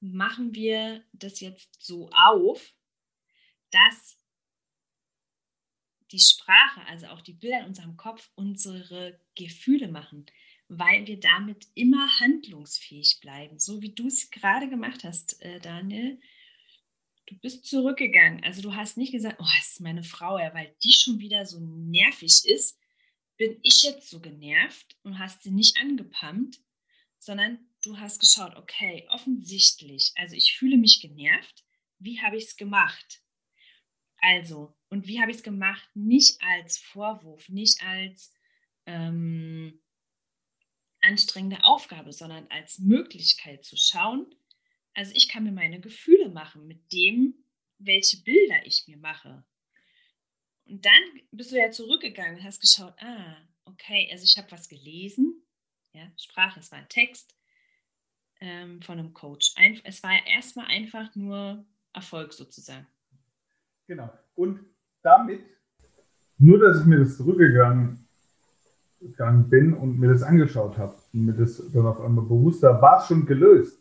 machen 0.00 0.54
wir 0.54 1.04
das 1.12 1.40
jetzt 1.40 1.82
so 1.82 2.10
auf, 2.10 2.74
dass 3.70 4.18
die 6.10 6.20
Sprache, 6.20 6.84
also 6.86 7.06
auch 7.06 7.22
die 7.22 7.32
Bilder 7.32 7.60
in 7.60 7.66
unserem 7.66 7.96
Kopf, 7.96 8.30
unsere 8.34 9.18
Gefühle 9.34 9.88
machen, 9.88 10.26
weil 10.68 11.06
wir 11.06 11.20
damit 11.20 11.66
immer 11.74 12.20
handlungsfähig 12.20 13.18
bleiben. 13.20 13.58
So 13.58 13.82
wie 13.82 13.94
du 13.94 14.06
es 14.06 14.30
gerade 14.30 14.68
gemacht 14.68 15.04
hast, 15.04 15.40
äh, 15.42 15.60
Daniel. 15.60 16.20
Du 17.26 17.36
bist 17.38 17.64
zurückgegangen. 17.64 18.42
Also 18.42 18.62
du 18.62 18.74
hast 18.74 18.96
nicht 18.96 19.12
gesagt, 19.12 19.36
oh, 19.40 19.48
es 19.58 19.72
ist 19.72 19.80
meine 19.80 20.02
Frau, 20.02 20.38
ja, 20.38 20.52
weil 20.54 20.74
die 20.82 20.92
schon 20.92 21.18
wieder 21.18 21.46
so 21.46 21.60
nervig 21.60 22.44
ist, 22.44 22.78
bin 23.36 23.58
ich 23.62 23.82
jetzt 23.82 24.10
so 24.10 24.20
genervt 24.20 24.96
und 25.02 25.18
hast 25.18 25.42
sie 25.42 25.50
nicht 25.50 25.76
angepumpt, 25.78 26.60
sondern 27.18 27.58
du 27.82 27.98
hast 27.98 28.20
geschaut, 28.20 28.56
okay, 28.56 29.06
offensichtlich, 29.10 30.12
also 30.16 30.34
ich 30.34 30.56
fühle 30.56 30.76
mich 30.76 31.00
genervt. 31.00 31.64
Wie 31.98 32.20
habe 32.20 32.36
ich 32.36 32.44
es 32.44 32.56
gemacht? 32.56 33.22
Also, 34.18 34.74
und 34.88 35.06
wie 35.06 35.20
habe 35.20 35.30
ich 35.30 35.38
es 35.38 35.42
gemacht? 35.42 35.88
Nicht 35.94 36.40
als 36.42 36.78
Vorwurf, 36.78 37.48
nicht 37.48 37.82
als 37.82 38.32
ähm, 38.86 39.80
anstrengende 41.00 41.64
Aufgabe, 41.64 42.12
sondern 42.12 42.46
als 42.48 42.78
Möglichkeit 42.78 43.64
zu 43.64 43.76
schauen, 43.76 44.26
also 44.94 45.12
ich 45.14 45.28
kann 45.28 45.44
mir 45.44 45.52
meine 45.52 45.80
Gefühle 45.80 46.28
machen 46.28 46.66
mit 46.66 46.92
dem, 46.92 47.34
welche 47.78 48.22
Bilder 48.22 48.64
ich 48.64 48.84
mir 48.86 48.98
mache. 48.98 49.44
Und 50.66 50.84
dann 50.84 51.02
bist 51.32 51.50
du 51.50 51.56
ja 51.56 51.70
zurückgegangen 51.70 52.36
und 52.36 52.44
hast 52.44 52.60
geschaut, 52.60 52.94
ah, 53.00 53.36
okay, 53.64 54.08
also 54.12 54.24
ich 54.24 54.36
habe 54.36 54.50
was 54.52 54.68
gelesen, 54.68 55.42
ja, 55.92 56.10
Sprache, 56.16 56.60
es 56.60 56.70
war 56.70 56.78
ein 56.78 56.88
Text 56.88 57.36
ähm, 58.40 58.80
von 58.82 58.98
einem 58.98 59.12
Coach. 59.12 59.52
Ein, 59.56 59.80
es 59.84 60.02
war 60.02 60.26
erstmal 60.26 60.66
einfach 60.66 61.14
nur 61.14 61.66
Erfolg 61.92 62.32
sozusagen. 62.32 62.86
Genau. 63.86 64.10
Und 64.34 64.60
damit, 65.02 65.44
nur 66.38 66.58
dass 66.58 66.80
ich 66.80 66.86
mir 66.86 66.98
das 66.98 67.16
zurückgegangen 67.16 68.01
gegangen 69.02 69.48
bin 69.50 69.74
und 69.74 69.98
mir 69.98 70.12
das 70.12 70.22
angeschaut 70.22 70.78
habe 70.78 70.96
und 71.12 71.26
mir 71.26 71.34
das 71.34 71.62
dann 71.72 71.86
auf 71.86 72.00
einmal 72.00 72.24
bewusster 72.24 72.80
war 72.80 73.00
es 73.00 73.08
schon 73.08 73.26
gelöst. 73.26 73.78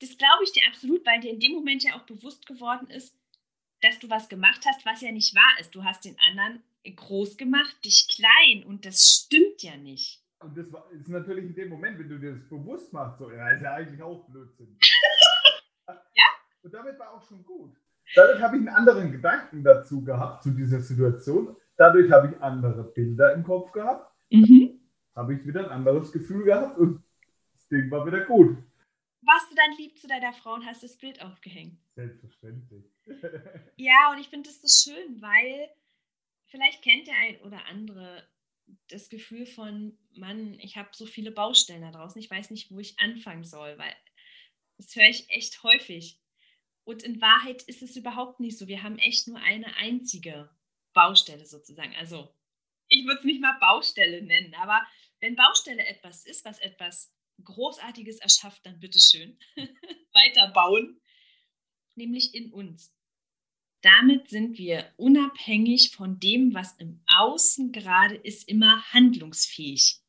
Das 0.00 0.16
glaube 0.16 0.44
ich 0.44 0.52
dir 0.52 0.62
absolut, 0.68 1.04
weil 1.06 1.20
dir 1.20 1.32
in 1.32 1.40
dem 1.40 1.52
Moment 1.52 1.82
ja 1.82 1.94
auch 1.96 2.06
bewusst 2.06 2.46
geworden 2.46 2.88
ist, 2.90 3.16
dass 3.82 3.98
du 3.98 4.10
was 4.10 4.28
gemacht 4.28 4.64
hast, 4.66 4.84
was 4.84 5.00
ja 5.00 5.12
nicht 5.12 5.34
wahr 5.34 5.60
ist. 5.60 5.74
Du 5.74 5.84
hast 5.84 6.04
den 6.04 6.16
anderen 6.28 6.62
groß 6.84 7.36
gemacht, 7.36 7.76
dich 7.84 8.08
klein 8.08 8.64
und 8.64 8.84
das 8.84 9.24
stimmt 9.24 9.62
ja 9.62 9.76
nicht. 9.76 10.22
Und 10.40 10.56
das 10.56 10.72
war, 10.72 10.88
ist 10.92 11.08
natürlich 11.08 11.44
in 11.44 11.54
dem 11.54 11.68
Moment, 11.68 11.98
wenn 11.98 12.08
du 12.08 12.18
dir 12.18 12.32
das 12.32 12.48
bewusst 12.48 12.92
machst, 12.92 13.18
so, 13.18 13.30
ja, 13.30 13.50
ist 13.50 13.62
ja 13.62 13.74
eigentlich 13.74 14.00
auch 14.00 14.24
Blödsinn. 14.28 14.78
ja? 15.88 16.24
Und 16.62 16.72
damit 16.72 16.98
war 16.98 17.12
auch 17.14 17.22
schon 17.26 17.44
gut. 17.44 17.76
Damit 18.14 18.40
habe 18.40 18.56
ich 18.56 18.60
einen 18.60 18.68
anderen 18.68 19.12
Gedanken 19.12 19.64
dazu 19.64 20.02
gehabt, 20.02 20.44
zu 20.44 20.50
dieser 20.50 20.80
Situation, 20.80 21.56
Dadurch 21.78 22.10
habe 22.10 22.28
ich 22.28 22.42
andere 22.42 22.82
Bilder 22.82 23.32
im 23.32 23.44
Kopf 23.44 23.70
gehabt. 23.70 24.12
Mhm. 24.30 24.80
Habe 25.14 25.34
ich 25.34 25.46
wieder 25.46 25.64
ein 25.64 25.70
anderes 25.70 26.12
Gefühl 26.12 26.44
gehabt 26.44 26.76
und 26.76 27.02
das 27.54 27.68
Ding 27.68 27.90
war 27.90 28.04
wieder 28.04 28.24
gut. 28.24 28.58
Warst 29.22 29.50
du 29.50 29.54
dann 29.54 29.76
lieb 29.78 29.96
zu 29.98 30.06
deiner 30.08 30.32
Frau 30.32 30.54
und 30.54 30.66
hast 30.66 30.82
das 30.82 30.96
Bild 30.96 31.22
aufgehängt? 31.22 31.78
Selbstverständlich. 31.94 32.84
ja, 33.76 34.12
und 34.12 34.20
ich 34.20 34.28
finde 34.28 34.48
das 34.48 34.60
so 34.60 34.92
schön, 34.92 35.22
weil 35.22 35.68
vielleicht 36.46 36.82
kennt 36.82 37.06
der 37.06 37.14
ein 37.14 37.40
oder 37.42 37.64
andere 37.66 38.26
das 38.88 39.08
Gefühl 39.08 39.46
von, 39.46 39.96
Mann, 40.16 40.54
ich 40.60 40.76
habe 40.76 40.88
so 40.92 41.06
viele 41.06 41.30
Baustellen 41.30 41.82
da 41.82 41.90
draußen, 41.90 42.20
ich 42.20 42.30
weiß 42.30 42.50
nicht, 42.50 42.70
wo 42.70 42.78
ich 42.78 42.98
anfangen 42.98 43.44
soll, 43.44 43.78
weil 43.78 43.94
das 44.76 44.94
höre 44.94 45.08
ich 45.08 45.30
echt 45.30 45.62
häufig. 45.62 46.20
Und 46.84 47.02
in 47.02 47.20
Wahrheit 47.20 47.62
ist 47.62 47.82
es 47.82 47.96
überhaupt 47.96 48.40
nicht 48.40 48.58
so. 48.58 48.66
Wir 48.66 48.82
haben 48.82 48.98
echt 48.98 49.28
nur 49.28 49.38
eine 49.38 49.76
einzige 49.76 50.48
Baustelle 50.98 51.46
sozusagen. 51.46 51.94
Also 51.94 52.28
ich 52.88 53.06
würde 53.06 53.20
es 53.20 53.24
nicht 53.24 53.40
mal 53.40 53.56
Baustelle 53.60 54.20
nennen, 54.20 54.52
aber 54.60 54.80
wenn 55.20 55.36
Baustelle 55.36 55.86
etwas 55.86 56.26
ist, 56.26 56.44
was 56.44 56.58
etwas 56.58 57.14
Großartiges 57.44 58.18
erschafft, 58.18 58.66
dann 58.66 58.80
bitteschön 58.80 59.38
weiterbauen, 60.12 61.00
nämlich 61.94 62.34
in 62.34 62.52
uns. 62.52 62.92
Damit 63.82 64.28
sind 64.28 64.58
wir 64.58 64.86
unabhängig 64.96 65.94
von 65.94 66.18
dem, 66.18 66.52
was 66.52 66.76
im 66.78 67.00
Außen 67.06 67.70
gerade 67.70 68.16
ist, 68.16 68.48
immer 68.48 68.82
handlungsfähig. 68.92 70.02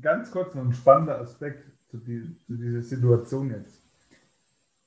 Ganz 0.00 0.30
kurz 0.30 0.54
noch 0.54 0.62
ein 0.62 0.72
spannender 0.72 1.18
Aspekt 1.18 1.68
zu, 1.90 1.98
die, 1.98 2.38
zu 2.46 2.56
dieser 2.56 2.82
Situation 2.82 3.50
jetzt. 3.50 3.82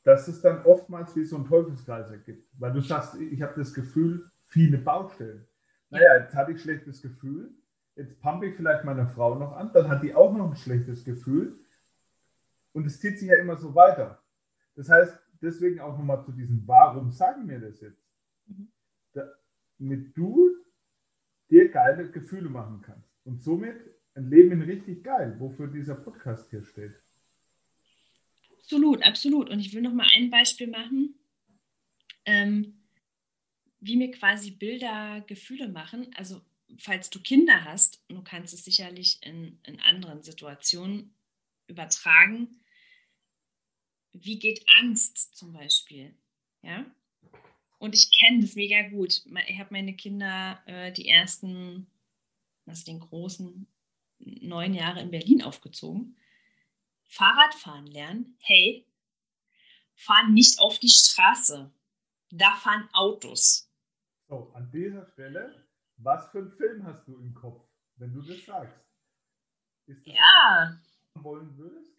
Dass 0.04 0.30
es 0.30 0.42
dann 0.42 0.63
oftmals 0.63 1.13
wie 1.18 1.25
so 1.25 1.36
ein 1.36 1.46
Teufelskreis 1.46 2.10
ergibt. 2.10 2.48
Weil 2.58 2.72
du 2.72 2.80
sagst, 2.80 3.20
ich 3.20 3.42
habe 3.42 3.54
das 3.58 3.74
Gefühl, 3.74 4.32
viele 4.51 4.77
Baustellen. 4.77 5.48
Naja, 5.89 6.20
jetzt 6.20 6.36
hatte 6.36 6.51
ich 6.51 6.62
schlechtes 6.62 7.01
Gefühl, 7.01 7.53
jetzt 7.96 8.20
pumpe 8.22 8.48
ich 8.48 8.55
vielleicht 8.55 8.84
meine 8.84 9.08
Frau 9.08 9.36
noch 9.36 9.53
an, 9.53 9.72
dann 9.74 9.88
hat 9.88 10.03
die 10.03 10.13
auch 10.13 10.34
noch 10.34 10.51
ein 10.51 10.55
schlechtes 10.55 11.03
Gefühl. 11.03 11.58
Und 12.74 12.86
es 12.86 13.00
zieht 13.00 13.20
sich 13.20 13.29
ja 13.29 13.36
immer 13.36 13.58
so 13.58 13.74
weiter. 13.75 14.22
Das 14.75 14.89
heißt, 14.89 15.17
deswegen 15.41 15.79
auch 15.79 15.98
nochmal 15.98 16.24
zu 16.24 16.31
diesem, 16.31 16.65
warum 16.65 17.12
sagen 17.12 17.48
wir 17.50 17.60
das 17.60 17.81
jetzt? 17.81 18.01
Mhm. 18.46 18.72
Damit 19.13 20.15
du 20.15 20.50
dir 21.50 21.70
geile 21.70 22.10
Gefühle 22.10 22.50
machen 22.50 22.81
kannst. 22.81 23.10
Und 23.25 23.41
somit 23.41 23.75
ein 24.15 24.29
Leben 24.29 24.62
richtig 24.62 25.03
geil, 25.03 25.36
wofür 25.39 25.67
dieser 25.67 25.96
Podcast 25.96 26.50
hier 26.50 26.63
steht. 26.63 26.93
Absolut, 28.58 29.03
absolut. 29.03 29.50
Und 29.50 29.60
ich 29.60 29.74
will 29.74 29.81
noch 29.81 29.93
mal 29.93 30.08
ein 30.15 30.29
Beispiel 30.29 30.67
machen, 30.67 31.15
ähm, 32.25 32.81
wie 33.82 33.98
mir 33.98 34.12
quasi 34.12 34.52
Bilder 34.52 35.22
Gefühle 35.28 35.68
machen. 35.68 36.14
Also 36.16 36.42
falls 36.78 37.10
du 37.10 37.20
Kinder 37.20 37.66
hast, 37.66 38.02
du 38.08 38.22
kannst 38.24 38.54
es 38.54 38.64
sicherlich 38.64 39.18
in, 39.22 39.60
in 39.64 39.80
anderen 39.82 40.24
Situationen 40.24 41.14
übertragen, 41.68 42.62
wie 44.14 44.40
geht 44.40 44.66
Angst 44.80 45.36
zum 45.36 45.54
Beispiel? 45.54 46.14
Ja. 46.62 46.86
Und 47.80 47.96
ich 47.96 48.12
kenne 48.12 48.42
das 48.42 48.56
mega 48.56 48.84
gut. 48.90 49.24
Ich 49.48 49.60
habe 49.60 49.72
meine 49.72 49.96
Kinder 49.96 50.62
äh, 50.68 50.92
die 50.92 51.08
ersten, 51.08 51.88
also 52.66 52.86
den 52.86 53.00
großen, 53.00 53.66
neun 54.20 54.74
Jahre 54.74 55.02
in 55.02 55.10
Berlin 55.10 55.42
aufgezogen. 55.42 56.16
Fahrradfahren 57.04 57.88
lernen, 57.88 58.38
hey, 58.40 58.86
fahr 59.96 60.30
nicht 60.30 60.60
auf 60.60 60.78
die 60.78 60.90
Straße. 60.90 61.72
Da 62.30 62.56
fahren 62.56 62.88
Autos. 62.94 63.71
So, 64.32 64.50
an 64.54 64.72
dieser 64.72 65.06
Stelle, 65.08 65.68
was 65.98 66.32
für 66.32 66.38
einen 66.38 66.54
Film 66.54 66.86
hast 66.86 67.06
du 67.06 67.18
im 67.18 67.34
Kopf, 67.34 67.68
wenn 67.98 68.14
du 68.14 68.22
das 68.22 68.46
sagst? 68.46 68.80
Ist 69.88 70.08
das 70.08 70.15
ja. 70.15 70.82
wollen 71.15 71.58
würdest? 71.58 71.91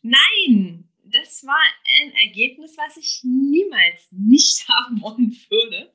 Nein, 0.00 0.90
das 1.04 1.44
war 1.44 1.60
ein 2.00 2.12
Ergebnis, 2.12 2.74
was 2.78 2.96
ich 2.96 3.20
niemals 3.22 4.10
nicht 4.10 4.66
haben 4.70 5.02
wollen 5.02 5.36
würde. 5.50 5.94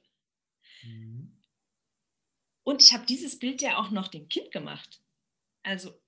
Mhm. 0.83 1.41
Und 2.61 2.83
ich 2.83 2.93
habe 2.93 3.07
dieses 3.07 3.39
Bild 3.39 3.63
ja 3.63 3.79
auch 3.79 3.89
noch 3.89 4.09
dem 4.09 4.29
Kind 4.29 4.51
gemacht. 4.51 5.01
Also, 5.63 5.99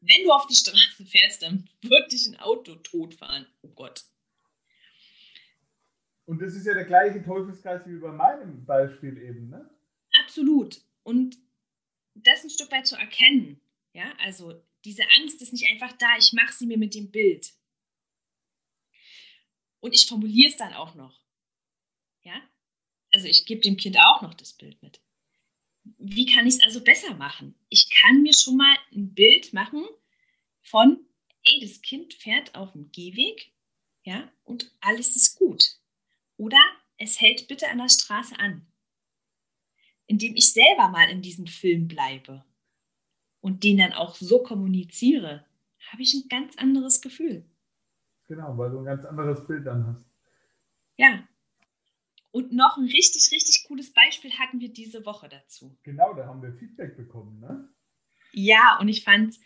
wenn 0.00 0.24
du 0.24 0.32
auf 0.32 0.48
die 0.48 0.56
Straße 0.56 1.06
fährst, 1.06 1.42
dann 1.42 1.70
wird 1.82 2.10
dich 2.10 2.26
ein 2.26 2.40
Auto 2.40 2.74
totfahren. 2.74 3.46
Oh 3.62 3.68
Gott. 3.68 4.02
Und 6.26 6.40
das 6.40 6.54
ist 6.54 6.66
ja 6.66 6.74
der 6.74 6.84
gleiche 6.84 7.22
Teufelskreis 7.22 7.82
wie 7.86 7.98
bei 7.98 8.10
meinem 8.10 8.64
Beispiel 8.64 9.18
eben, 9.18 9.50
ne? 9.50 9.68
Absolut. 10.22 10.80
Und 11.02 11.36
das 12.14 12.44
ein 12.44 12.50
Stück 12.50 12.70
weit 12.70 12.86
zu 12.86 12.96
erkennen. 12.96 13.60
Ja, 13.92 14.12
also 14.18 14.62
diese 14.84 15.02
Angst 15.18 15.40
ist 15.42 15.52
nicht 15.52 15.66
einfach 15.68 15.92
da, 15.98 16.16
ich 16.18 16.32
mache 16.32 16.52
sie 16.52 16.66
mir 16.66 16.78
mit 16.78 16.94
dem 16.94 17.10
Bild. 17.10 17.52
Und 19.80 19.94
ich 19.94 20.06
formuliere 20.06 20.50
es 20.50 20.56
dann 20.56 20.72
auch 20.72 20.94
noch. 20.94 21.20
Ja? 22.22 22.40
Also 23.12 23.28
ich 23.28 23.44
gebe 23.44 23.60
dem 23.60 23.76
Kind 23.76 23.98
auch 23.98 24.22
noch 24.22 24.34
das 24.34 24.54
Bild 24.54 24.82
mit. 24.82 25.00
Wie 25.98 26.26
kann 26.26 26.46
ich 26.46 26.54
es 26.54 26.62
also 26.62 26.82
besser 26.82 27.14
machen? 27.14 27.54
Ich 27.68 27.90
kann 27.90 28.22
mir 28.22 28.32
schon 28.34 28.56
mal 28.56 28.76
ein 28.92 29.12
Bild 29.14 29.52
machen 29.52 29.84
von, 30.62 31.06
ey, 31.42 31.60
das 31.60 31.82
Kind 31.82 32.14
fährt 32.14 32.54
auf 32.54 32.72
dem 32.72 32.90
Gehweg, 32.90 33.52
ja, 34.02 34.32
und 34.44 34.74
alles 34.80 35.14
ist 35.16 35.36
gut. 35.36 35.78
Oder 36.36 36.58
es 36.98 37.20
hält 37.20 37.48
bitte 37.48 37.68
an 37.68 37.78
der 37.78 37.88
Straße 37.88 38.38
an. 38.38 38.66
Indem 40.06 40.36
ich 40.36 40.52
selber 40.52 40.88
mal 40.88 41.08
in 41.08 41.22
diesem 41.22 41.46
Film 41.46 41.88
bleibe 41.88 42.44
und 43.40 43.64
den 43.64 43.78
dann 43.78 43.92
auch 43.92 44.16
so 44.16 44.42
kommuniziere, 44.42 45.44
habe 45.90 46.02
ich 46.02 46.14
ein 46.14 46.28
ganz 46.28 46.56
anderes 46.56 47.00
Gefühl. 47.00 47.44
Genau, 48.26 48.56
weil 48.56 48.70
du 48.70 48.78
ein 48.78 48.84
ganz 48.84 49.04
anderes 49.04 49.46
Bild 49.46 49.66
dann 49.66 49.86
hast. 49.86 50.06
Ja. 50.96 51.26
Und 52.30 52.52
noch 52.52 52.76
ein 52.76 52.84
richtig, 52.84 53.30
richtig 53.32 53.64
cooles 53.66 53.92
Beispiel 53.92 54.32
hatten 54.32 54.60
wir 54.60 54.72
diese 54.72 55.06
Woche 55.06 55.28
dazu. 55.28 55.76
Genau, 55.84 56.14
da 56.14 56.26
haben 56.26 56.42
wir 56.42 56.52
Feedback 56.52 56.96
bekommen, 56.96 57.38
ne? 57.40 57.68
Ja, 58.32 58.78
und 58.80 58.88
ich 58.88 59.04
fand 59.04 59.30
es 59.30 59.40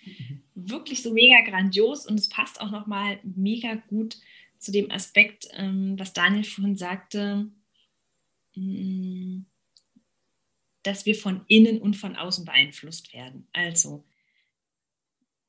wirklich 0.55 1.03
so 1.03 1.12
mega 1.12 1.42
grandios 1.48 2.07
und 2.07 2.18
es 2.18 2.31
passt 2.31 2.61
auch 2.61 2.70
nochmal 2.70 3.20
mega 3.22 3.74
gut 3.74 4.16
zu 4.58 4.72
dem 4.72 4.90
Aspekt, 4.90 5.48
ähm, 5.52 5.98
was 5.98 6.12
Daniel 6.12 6.44
vorhin 6.44 6.76
sagte, 6.76 7.50
mm, 8.54 9.40
dass 10.82 11.06
wir 11.06 11.14
von 11.14 11.44
innen 11.48 11.80
und 11.80 11.96
von 11.96 12.16
außen 12.16 12.44
beeinflusst 12.44 13.12
werden. 13.12 13.48
Also, 13.52 14.04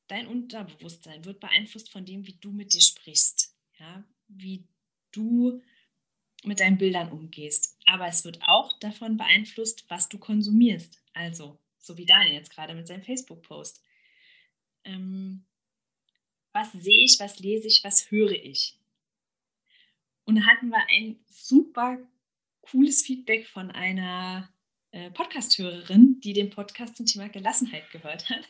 dein 0.06 0.26
Unterbewusstsein 0.26 1.24
wird 1.24 1.40
beeinflusst 1.40 1.90
von 1.90 2.04
dem, 2.04 2.26
wie 2.26 2.34
du 2.34 2.50
mit 2.50 2.74
dir 2.74 2.80
sprichst, 2.80 3.54
ja, 3.78 4.04
wie 4.28 4.64
du 5.12 5.62
mit 6.44 6.60
deinen 6.60 6.78
Bildern 6.78 7.12
umgehst. 7.12 7.76
Aber 7.86 8.06
es 8.06 8.24
wird 8.24 8.40
auch 8.42 8.78
davon 8.80 9.16
beeinflusst, 9.16 9.84
was 9.88 10.08
du 10.08 10.18
konsumierst. 10.18 11.02
Also, 11.12 11.58
so 11.78 11.96
wie 11.96 12.06
Daniel 12.06 12.34
jetzt 12.34 12.50
gerade 12.50 12.74
mit 12.74 12.86
seinem 12.86 13.02
Facebook-Post. 13.02 13.82
Ähm, 14.84 15.44
was 16.52 16.72
sehe 16.72 17.04
ich, 17.04 17.20
was 17.20 17.38
lese 17.38 17.68
ich, 17.68 17.84
was 17.84 18.10
höre 18.10 18.32
ich? 18.32 18.79
Und 20.30 20.36
da 20.36 20.46
hatten 20.46 20.68
wir 20.68 20.86
ein 20.90 21.18
super 21.26 21.98
cooles 22.60 23.02
Feedback 23.02 23.48
von 23.48 23.72
einer 23.72 24.48
äh, 24.92 25.10
Podcast-Hörerin, 25.10 26.20
die 26.20 26.34
den 26.34 26.50
Podcast 26.50 26.96
zum 26.96 27.06
Thema 27.06 27.28
Gelassenheit 27.28 27.90
gehört 27.90 28.30
hat. 28.30 28.48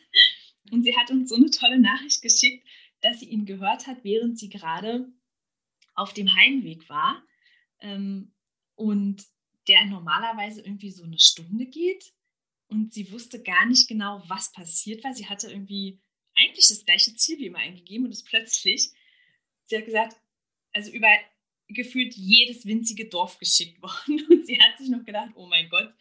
Und 0.69 0.83
sie 0.83 0.95
hat 0.95 1.09
uns 1.09 1.29
so 1.29 1.35
eine 1.37 1.49
tolle 1.49 1.79
Nachricht 1.79 2.21
geschickt, 2.21 2.67
dass 3.01 3.19
sie 3.19 3.29
ihn 3.29 3.47
gehört 3.47 3.87
hat, 3.87 4.03
während 4.03 4.37
sie 4.37 4.49
gerade 4.49 5.11
auf 5.95 6.13
dem 6.13 6.31
Heimweg 6.35 6.87
war. 6.87 7.23
Ähm, 7.79 8.31
und 8.75 9.25
der 9.67 9.83
normalerweise 9.85 10.61
irgendwie 10.61 10.91
so 10.91 11.03
eine 11.03 11.17
Stunde 11.17 11.65
geht. 11.65 12.13
Und 12.67 12.93
sie 12.93 13.11
wusste 13.11 13.41
gar 13.41 13.65
nicht 13.65 13.87
genau, 13.87 14.21
was 14.27 14.51
passiert 14.51 15.03
war. 15.03 15.15
Sie 15.15 15.25
hatte 15.25 15.49
irgendwie 15.49 15.99
eigentlich 16.35 16.67
das 16.67 16.85
gleiche 16.85 17.15
Ziel 17.15 17.39
wie 17.39 17.47
immer 17.47 17.57
eingegeben 17.57 18.05
und 18.05 18.11
ist 18.11 18.27
plötzlich, 18.27 18.91
sie 19.65 19.77
hat 19.77 19.85
gesagt, 19.85 20.15
also 20.73 20.91
über 20.91 21.09
gefühlt 21.73 22.13
jedes 22.15 22.65
winzige 22.65 23.09
Dorf 23.09 23.37
geschickt 23.37 23.81
worden. 23.81 24.25
Und 24.29 24.45
sie 24.45 24.59
hat 24.59 24.77
sich 24.77 24.89
noch 24.89 25.03
gedacht, 25.03 25.31
oh 25.35 25.47
mein 25.47 25.69
Gott, 25.69 25.93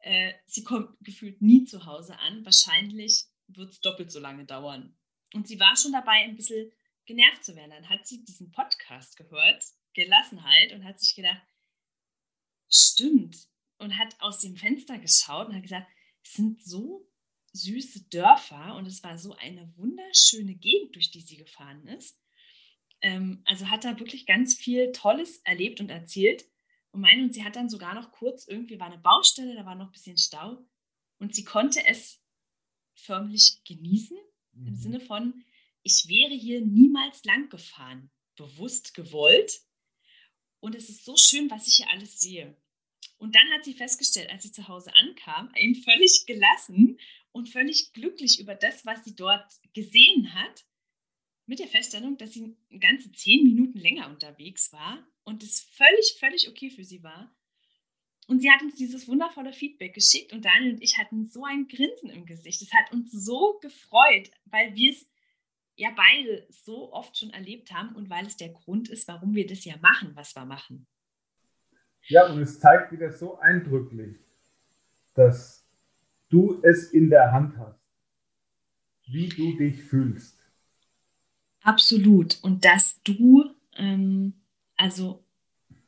äh, 0.00 0.32
sie 0.46 0.64
kommt 0.64 0.96
gefühlt 1.00 1.40
nie 1.40 1.64
zu 1.64 1.86
Hause 1.86 2.18
an. 2.18 2.44
Wahrscheinlich 2.44 3.24
wird 3.48 3.70
es 3.70 3.80
doppelt 3.80 4.10
so 4.10 4.20
lange 4.20 4.44
dauern. 4.44 4.96
Und 5.34 5.48
sie 5.48 5.58
war 5.60 5.76
schon 5.76 5.92
dabei, 5.92 6.24
ein 6.24 6.36
bisschen 6.36 6.70
genervt 7.06 7.44
zu 7.44 7.56
werden. 7.56 7.70
Dann 7.70 7.88
hat 7.88 8.06
sie 8.06 8.24
diesen 8.24 8.50
Podcast 8.50 9.16
gehört, 9.16 9.64
Gelassenheit, 9.94 10.72
und 10.72 10.84
hat 10.84 11.00
sich 11.00 11.14
gedacht, 11.14 11.42
stimmt. 12.68 13.48
Und 13.78 13.98
hat 13.98 14.20
aus 14.20 14.40
dem 14.40 14.56
Fenster 14.56 14.98
geschaut 14.98 15.48
und 15.48 15.56
hat 15.56 15.62
gesagt, 15.62 15.90
es 16.22 16.34
sind 16.34 16.62
so 16.62 17.08
süße 17.52 18.04
Dörfer 18.08 18.76
und 18.76 18.86
es 18.86 19.02
war 19.02 19.18
so 19.18 19.34
eine 19.34 19.72
wunderschöne 19.76 20.54
Gegend, 20.54 20.94
durch 20.94 21.10
die 21.10 21.20
sie 21.20 21.36
gefahren 21.36 21.86
ist. 21.88 22.21
Ähm, 23.02 23.42
also 23.44 23.68
hat 23.68 23.84
da 23.84 23.98
wirklich 23.98 24.26
ganz 24.26 24.54
viel 24.54 24.92
Tolles 24.92 25.38
erlebt 25.44 25.80
und 25.80 25.90
erzählt. 25.90 26.44
Und 26.92 27.00
meine, 27.00 27.22
und 27.22 27.34
sie 27.34 27.44
hat 27.44 27.56
dann 27.56 27.68
sogar 27.68 27.94
noch 27.94 28.12
kurz, 28.12 28.46
irgendwie 28.46 28.78
war 28.78 28.86
eine 28.86 28.98
Baustelle, 28.98 29.54
da 29.54 29.66
war 29.66 29.74
noch 29.74 29.86
ein 29.86 29.92
bisschen 29.92 30.18
Stau. 30.18 30.64
Und 31.18 31.34
sie 31.34 31.44
konnte 31.44 31.84
es 31.86 32.22
förmlich 32.94 33.62
genießen, 33.64 34.16
mhm. 34.52 34.66
im 34.66 34.76
Sinne 34.76 35.00
von, 35.00 35.44
ich 35.82 36.06
wäre 36.08 36.34
hier 36.34 36.60
niemals 36.60 37.24
lang 37.24 37.48
gefahren, 37.48 38.10
bewusst 38.36 38.94
gewollt. 38.94 39.62
Und 40.60 40.74
es 40.74 40.88
ist 40.88 41.04
so 41.04 41.16
schön, 41.16 41.50
was 41.50 41.66
ich 41.66 41.76
hier 41.76 41.90
alles 41.90 42.20
sehe. 42.20 42.56
Und 43.18 43.34
dann 43.34 43.50
hat 43.52 43.64
sie 43.64 43.74
festgestellt, 43.74 44.30
als 44.30 44.42
sie 44.42 44.52
zu 44.52 44.68
Hause 44.68 44.94
ankam, 44.94 45.52
eben 45.56 45.74
völlig 45.76 46.24
gelassen 46.26 46.98
und 47.32 47.48
völlig 47.48 47.92
glücklich 47.92 48.38
über 48.38 48.54
das, 48.54 48.84
was 48.84 49.04
sie 49.04 49.16
dort 49.16 49.50
gesehen 49.72 50.34
hat, 50.34 50.64
mit 51.52 51.58
der 51.58 51.68
Feststellung, 51.68 52.16
dass 52.16 52.32
sie 52.32 52.56
ganze 52.80 53.12
zehn 53.12 53.44
Minuten 53.44 53.78
länger 53.78 54.08
unterwegs 54.08 54.72
war 54.72 55.06
und 55.24 55.42
es 55.42 55.60
völlig, 55.60 56.16
völlig 56.18 56.48
okay 56.48 56.70
für 56.70 56.82
sie 56.82 57.02
war. 57.02 57.30
Und 58.26 58.40
sie 58.40 58.50
hat 58.50 58.62
uns 58.62 58.76
dieses 58.76 59.06
wundervolle 59.06 59.52
Feedback 59.52 59.92
geschickt 59.92 60.32
und 60.32 60.46
Daniel 60.46 60.72
und 60.72 60.82
ich 60.82 60.96
hatten 60.96 61.26
so 61.26 61.44
ein 61.44 61.68
Grinsen 61.68 62.08
im 62.08 62.24
Gesicht. 62.24 62.62
Es 62.62 62.72
hat 62.72 62.90
uns 62.90 63.12
so 63.12 63.58
gefreut, 63.60 64.30
weil 64.46 64.74
wir 64.74 64.92
es 64.92 65.06
ja 65.76 65.90
beide 65.94 66.46
so 66.48 66.90
oft 66.90 67.18
schon 67.18 67.28
erlebt 67.28 67.70
haben 67.70 67.94
und 67.96 68.08
weil 68.08 68.24
es 68.24 68.38
der 68.38 68.48
Grund 68.48 68.88
ist, 68.88 69.06
warum 69.06 69.34
wir 69.34 69.46
das 69.46 69.66
ja 69.66 69.76
machen, 69.82 70.12
was 70.14 70.34
wir 70.34 70.46
machen. 70.46 70.86
Ja, 72.04 72.32
und 72.32 72.40
es 72.40 72.60
zeigt 72.60 72.92
wieder 72.92 73.12
so 73.12 73.38
eindrücklich, 73.40 74.16
dass 75.12 75.68
du 76.30 76.62
es 76.62 76.94
in 76.94 77.10
der 77.10 77.30
Hand 77.30 77.58
hast, 77.58 77.78
wie 79.04 79.28
du 79.28 79.54
dich 79.58 79.82
fühlst. 79.82 80.41
Absolut. 81.62 82.38
Und 82.42 82.64
dass 82.64 83.00
du, 83.02 83.54
ähm, 83.76 84.34
also 84.76 85.24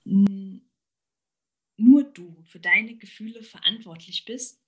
nur 0.04 2.04
du 2.04 2.36
für 2.44 2.60
deine 2.60 2.96
Gefühle 2.96 3.42
verantwortlich 3.42 4.24
bist. 4.24 4.60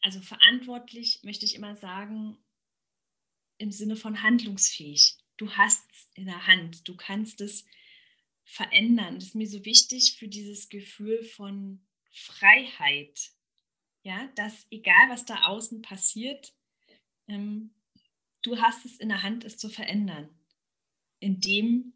Also 0.00 0.20
verantwortlich 0.20 1.20
möchte 1.22 1.44
ich 1.44 1.54
immer 1.54 1.76
sagen, 1.76 2.38
im 3.58 3.72
Sinne 3.72 3.96
von 3.96 4.22
handlungsfähig. 4.22 5.16
Du 5.36 5.50
hast 5.52 5.90
es 5.90 6.08
in 6.14 6.26
der 6.26 6.46
Hand, 6.46 6.88
du 6.88 6.96
kannst 6.96 7.40
es 7.40 7.66
verändern. 8.44 9.16
Das 9.16 9.24
ist 9.24 9.34
mir 9.34 9.48
so 9.48 9.64
wichtig 9.64 10.16
für 10.18 10.28
dieses 10.28 10.68
Gefühl 10.68 11.24
von 11.24 11.84
Freiheit. 12.12 13.32
Ja, 14.02 14.28
dass 14.36 14.66
egal 14.70 15.08
was 15.08 15.24
da 15.24 15.46
außen 15.46 15.82
passiert, 15.82 16.54
ähm, 17.26 17.74
du 18.46 18.60
hast 18.60 18.84
es 18.84 18.98
in 18.98 19.08
der 19.08 19.22
Hand, 19.22 19.44
es 19.44 19.58
zu 19.58 19.68
verändern. 19.68 20.28
In 21.18 21.40
dem, 21.40 21.94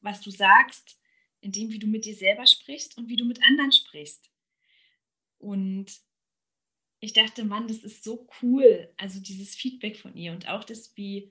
was 0.00 0.20
du 0.20 0.30
sagst, 0.30 0.98
in 1.40 1.52
dem, 1.52 1.70
wie 1.70 1.78
du 1.78 1.86
mit 1.86 2.06
dir 2.06 2.14
selber 2.14 2.46
sprichst 2.46 2.96
und 2.96 3.08
wie 3.08 3.16
du 3.16 3.24
mit 3.24 3.42
anderen 3.42 3.72
sprichst. 3.72 4.30
Und 5.38 5.86
ich 7.00 7.12
dachte, 7.12 7.44
Mann, 7.44 7.68
das 7.68 7.78
ist 7.78 8.02
so 8.02 8.26
cool. 8.40 8.92
Also 8.96 9.20
dieses 9.20 9.54
Feedback 9.54 9.98
von 9.98 10.16
ihr 10.16 10.32
und 10.32 10.48
auch 10.48 10.64
das, 10.64 10.96
wie 10.96 11.30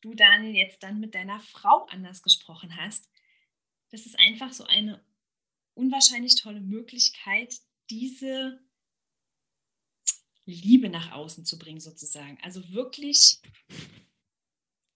du, 0.00 0.14
Daniel, 0.14 0.54
jetzt 0.54 0.82
dann 0.82 1.00
mit 1.00 1.14
deiner 1.14 1.40
Frau 1.40 1.84
anders 1.86 2.22
gesprochen 2.22 2.76
hast. 2.76 3.10
Das 3.90 4.06
ist 4.06 4.18
einfach 4.18 4.52
so 4.52 4.64
eine 4.64 5.04
unwahrscheinlich 5.74 6.40
tolle 6.40 6.60
Möglichkeit, 6.60 7.54
diese 7.90 8.58
Liebe 10.44 10.88
nach 10.88 11.12
außen 11.12 11.44
zu 11.44 11.58
bringen, 11.58 11.80
sozusagen. 11.80 12.38
Also 12.42 12.72
wirklich 12.72 13.40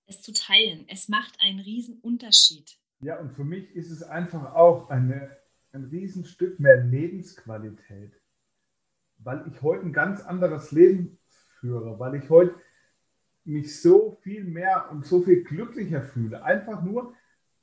es 0.06 0.22
zu 0.22 0.32
teilen. 0.32 0.84
Es 0.88 1.08
macht 1.08 1.40
einen 1.40 1.60
riesen 1.60 1.98
Unterschied. 2.00 2.78
Ja, 3.00 3.18
und 3.18 3.32
für 3.32 3.44
mich 3.44 3.70
ist 3.70 3.90
es 3.90 4.02
einfach 4.02 4.54
auch 4.54 4.88
eine, 4.90 5.36
ein 5.72 5.84
Riesenstück 5.84 6.58
mehr 6.58 6.82
Lebensqualität 6.82 8.12
weil 9.18 9.44
ich 9.50 9.62
heute 9.62 9.86
ein 9.86 9.92
ganz 9.92 10.22
anderes 10.22 10.72
Leben 10.72 11.18
führe, 11.60 11.98
weil 11.98 12.16
ich 12.16 12.30
heute 12.30 12.54
mich 13.44 13.80
so 13.80 14.18
viel 14.22 14.44
mehr 14.44 14.88
und 14.90 15.06
so 15.06 15.22
viel 15.22 15.44
glücklicher 15.44 16.02
fühle. 16.02 16.42
Einfach 16.42 16.82
nur 16.82 17.14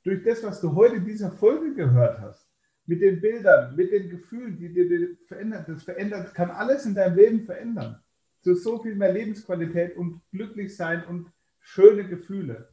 durch 0.02 0.22
das, 0.24 0.42
was 0.42 0.60
du 0.60 0.74
heute 0.74 0.96
in 0.96 1.04
dieser 1.04 1.30
Folge 1.30 1.74
gehört 1.74 2.20
hast. 2.20 2.43
Mit 2.86 3.00
den 3.00 3.20
Bildern, 3.20 3.74
mit 3.76 3.92
den 3.92 4.10
Gefühlen, 4.10 4.58
die 4.58 4.72
dir 4.72 5.16
verändert. 5.26 5.68
Das 5.68 5.82
verändert, 5.82 6.34
kann 6.34 6.50
alles 6.50 6.84
in 6.84 6.94
deinem 6.94 7.16
Leben 7.16 7.44
verändern. 7.44 8.02
Zu 8.42 8.54
so 8.54 8.82
viel 8.82 8.94
mehr 8.94 9.12
Lebensqualität 9.12 9.96
und 9.96 10.20
glücklich 10.30 10.76
sein 10.76 11.04
und 11.06 11.32
schöne 11.60 12.06
Gefühle. 12.06 12.68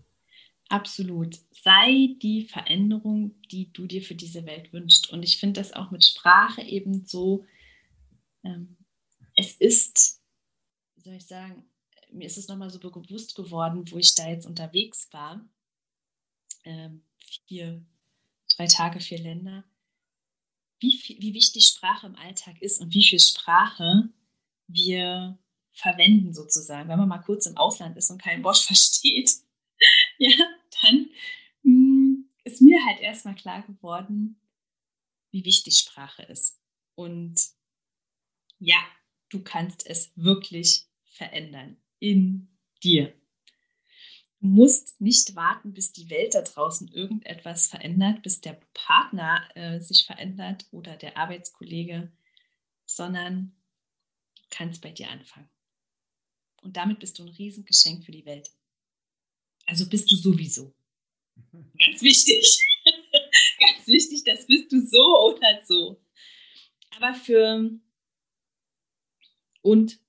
Absolut. 0.68 1.38
Sei 1.52 2.16
die 2.22 2.48
Veränderung, 2.50 3.36
die 3.52 3.72
du 3.72 3.88
dir 3.88 4.02
für 4.02 4.16
diese 4.16 4.46
Welt 4.46 4.74
wünschst. 4.74 5.12
Und 5.12 5.24
ich 5.24 5.40
finde 5.40 5.62
das 5.62 5.74
auch 5.74 5.92
mit 5.92 6.06
Sprache 6.06 6.62
eben 6.62 7.06
so 7.06 7.46
ähm, 8.44 8.78
es 9.36 9.56
ist, 9.56 10.22
wie 10.96 11.02
soll 11.02 11.14
ich 11.16 11.26
sagen, 11.26 11.64
mir 12.12 12.26
ist 12.26 12.38
es 12.38 12.48
nochmal 12.48 12.70
so 12.70 12.80
bewusst 12.80 13.36
geworden, 13.36 13.90
wo 13.92 13.98
ich 13.98 14.14
da 14.16 14.30
jetzt 14.30 14.46
unterwegs 14.46 15.08
war. 15.12 15.46
Ähm, 16.64 17.04
vier, 17.48 17.84
drei 18.56 18.68
Tage, 18.68 19.00
vier 19.00 19.20
Länder. 19.20 19.64
Wie, 20.82 21.00
wie 21.20 21.34
wichtig 21.34 21.66
Sprache 21.66 22.08
im 22.08 22.16
Alltag 22.16 22.62
ist 22.62 22.82
und 22.82 22.94
wie 22.94 23.04
viel 23.04 23.20
Sprache 23.20 24.10
wir 24.68 25.38
verwenden 25.72 26.34
sozusagen. 26.34 26.90
Wenn 26.90 27.00
man 27.00 27.08
mal 27.08 27.20
kurz 27.20 27.46
im 27.46 27.56
Ausland 27.56 27.96
ist 27.98 28.10
und 28.10 28.22
kein 28.22 28.44
Wort 28.44 28.58
versteht, 28.60 29.32
ja, 30.18 30.34
dann 30.82 31.10
mh, 31.64 31.72
hm, 31.72 32.30
ist 32.44 32.62
mir 32.62 32.84
halt 32.86 33.00
erstmal 33.00 33.36
klar 33.36 33.62
geworden, 33.62 34.42
wie 35.32 35.46
wichtig 35.46 35.78
Sprache 35.78 36.24
ist. 36.24 36.60
Und 36.96 37.40
ja, 38.60 38.84
du 39.30 39.42
kannst 39.44 39.86
es 39.88 40.12
wirklich 40.16 40.88
verändern 41.04 41.78
in 42.00 42.48
dir. 42.84 43.14
Du 44.42 44.48
musst 44.48 45.00
nicht 45.00 45.36
warten, 45.36 45.72
bis 45.72 45.94
die 45.94 46.10
Welt 46.10 46.34
da 46.34 46.42
draußen 46.42 46.88
irgendetwas 46.88 47.68
verändert, 47.68 48.24
bis 48.24 48.42
der 48.42 48.60
Partner 48.74 49.48
äh, 49.54 49.80
sich 49.80 50.06
verändert 50.08 50.66
oder 50.72 50.98
der 50.98 51.16
Arbeitskollege, 51.16 52.12
sondern 52.88 53.56
du 54.36 54.42
kannst 54.50 54.82
bei 54.82 54.90
dir 54.90 55.12
anfangen. 55.12 55.48
Und 56.64 56.76
damit 56.76 57.00
bist 57.00 57.20
du 57.20 57.24
ein 57.24 57.30
Riesengeschenk 57.30 58.04
für 58.04 58.12
die 58.12 58.26
Welt. 58.26 58.50
Also 59.68 59.88
bist 59.88 60.12
du 60.12 60.16
sowieso. 60.16 60.74
Ganz 61.78 62.02
wichtig. 62.02 62.66
Ganz 63.60 63.86
wichtig, 63.86 64.24
das 64.26 64.48
bist 64.48 64.72
du 64.72 64.82
so 64.84 65.36
oder 65.36 65.64
so. 65.66 66.04
Aber 66.96 67.14
für 67.14 67.70
und 69.62 70.00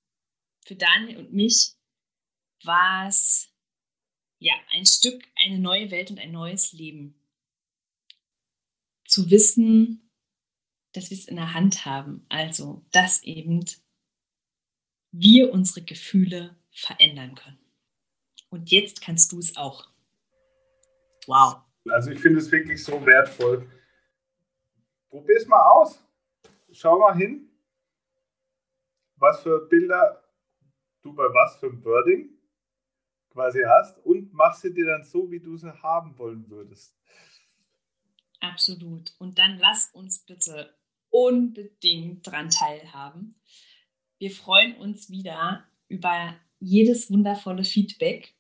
für 0.65 0.75
Daniel 0.75 1.19
und 1.19 1.35
mich 1.35 1.75
war 2.65 3.09
es 3.09 3.52
ja 4.43 4.55
ein 4.71 4.87
Stück, 4.87 5.23
eine 5.37 5.59
neue 5.59 5.91
Welt 5.91 6.11
und 6.11 6.19
ein 6.19 6.33
neues 6.33 6.73
Leben. 6.73 7.15
Zu 9.07 9.31
wissen, 9.31 10.11
dass 10.93 11.11
wir 11.11 11.19
es 11.19 11.29
in 11.29 11.37
der 11.37 11.55
Hand 11.55 11.85
haben. 11.85 12.25
Also, 12.29 12.85
dass 12.93 13.23
eben 13.23 13.65
wir 15.11 15.53
unsere 15.53 15.83
Gefühle 15.83 16.57
verändern 16.71 17.35
können. 17.35 17.59
Und 18.49 18.71
jetzt 18.71 19.03
kannst 19.03 19.33
du 19.33 19.39
es 19.39 19.57
auch. 19.57 19.89
Wow. 21.27 21.57
Also 21.91 22.11
ich 22.11 22.21
finde 22.21 22.39
es 22.39 22.51
wirklich 22.51 22.83
so 22.83 23.05
wertvoll. 23.05 23.71
Probier 25.09 25.37
es 25.37 25.47
mal 25.47 25.63
aus. 25.71 26.03
Schau 26.73 26.99
mal 26.99 27.17
hin 27.17 27.49
was 29.23 29.41
für 29.41 29.61
Bilder 29.69 30.21
du 31.01 31.15
bei 31.15 31.23
was 31.33 31.57
für 31.59 31.73
Wording 31.85 32.29
quasi 33.33 33.63
hast 33.67 33.99
und 34.05 34.33
machst 34.33 34.63
sie 34.63 34.73
dir 34.73 34.87
dann 34.87 35.05
so, 35.05 35.31
wie 35.31 35.41
du 35.41 35.57
sie 35.57 35.73
haben 35.83 36.17
wollen 36.19 36.49
würdest. 36.49 36.97
Absolut. 38.41 39.15
Und 39.19 39.39
dann 39.39 39.59
lass 39.59 39.91
uns 39.93 40.25
bitte 40.25 40.75
unbedingt 41.11 42.27
dran 42.27 42.51
teilhaben. 42.51 43.41
Wir 44.19 44.31
freuen 44.31 44.77
uns 44.77 45.11
wieder 45.11 45.65
über 45.89 46.35
jedes 46.59 47.11
wundervolle 47.11 47.65
Feedback. 47.65 48.35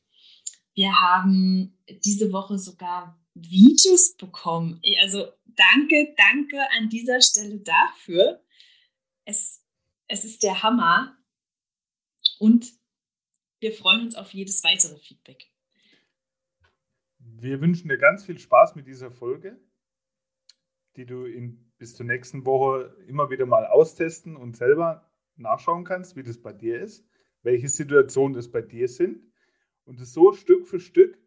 Wir 0.74 1.00
haben 1.00 1.78
diese 2.04 2.32
Woche 2.32 2.58
sogar 2.58 3.20
Videos 3.34 4.16
bekommen. 4.16 4.80
Also 5.00 5.26
danke, 5.44 6.14
danke 6.16 6.58
an 6.78 6.88
dieser 6.88 7.20
Stelle 7.20 7.60
dafür. 7.60 8.42
Es 9.24 9.62
es 10.12 10.26
ist 10.26 10.42
der 10.42 10.62
Hammer 10.62 11.16
und 12.38 12.70
wir 13.62 13.72
freuen 13.72 14.02
uns 14.02 14.16
auf 14.16 14.32
jedes 14.34 14.62
weitere 14.64 14.98
Feedback. 14.98 15.50
Wir 17.18 17.60
wünschen 17.60 17.88
dir 17.88 17.98
ganz 17.98 18.24
viel 18.24 18.38
Spaß 18.38 18.74
mit 18.74 18.86
dieser 18.86 19.10
Folge, 19.10 19.58
die 20.96 21.06
du 21.06 21.24
in, 21.24 21.72
bis 21.78 21.94
zur 21.94 22.06
nächsten 22.06 22.44
Woche 22.44 22.96
immer 23.06 23.30
wieder 23.30 23.46
mal 23.46 23.66
austesten 23.66 24.36
und 24.36 24.56
selber 24.56 25.08
nachschauen 25.36 25.84
kannst, 25.84 26.16
wie 26.16 26.22
das 26.22 26.42
bei 26.42 26.52
dir 26.52 26.80
ist, 26.80 27.06
welche 27.42 27.68
Situationen 27.68 28.36
es 28.36 28.50
bei 28.50 28.62
dir 28.62 28.88
sind 28.88 29.32
und 29.84 30.00
es 30.00 30.12
so 30.12 30.32
Stück 30.32 30.66
für 30.66 30.80
Stück 30.80 31.18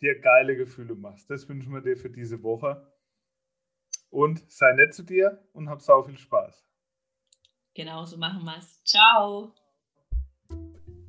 dir 0.00 0.20
geile 0.20 0.56
Gefühle 0.56 0.94
machst. 0.94 1.28
Das 1.30 1.48
wünschen 1.48 1.72
wir 1.72 1.80
dir 1.80 1.96
für 1.96 2.10
diese 2.10 2.42
Woche. 2.42 2.86
und 4.10 4.50
sei 4.50 4.72
nett 4.72 4.94
zu 4.94 5.02
dir 5.02 5.46
und 5.52 5.68
hab 5.68 5.82
sau 5.82 6.02
viel 6.02 6.16
Spaß. 6.16 6.66
Genau 7.74 8.04
so 8.04 8.16
machen 8.16 8.44
wir 8.44 8.56
es. 8.58 8.82
Ciao. 8.84 9.54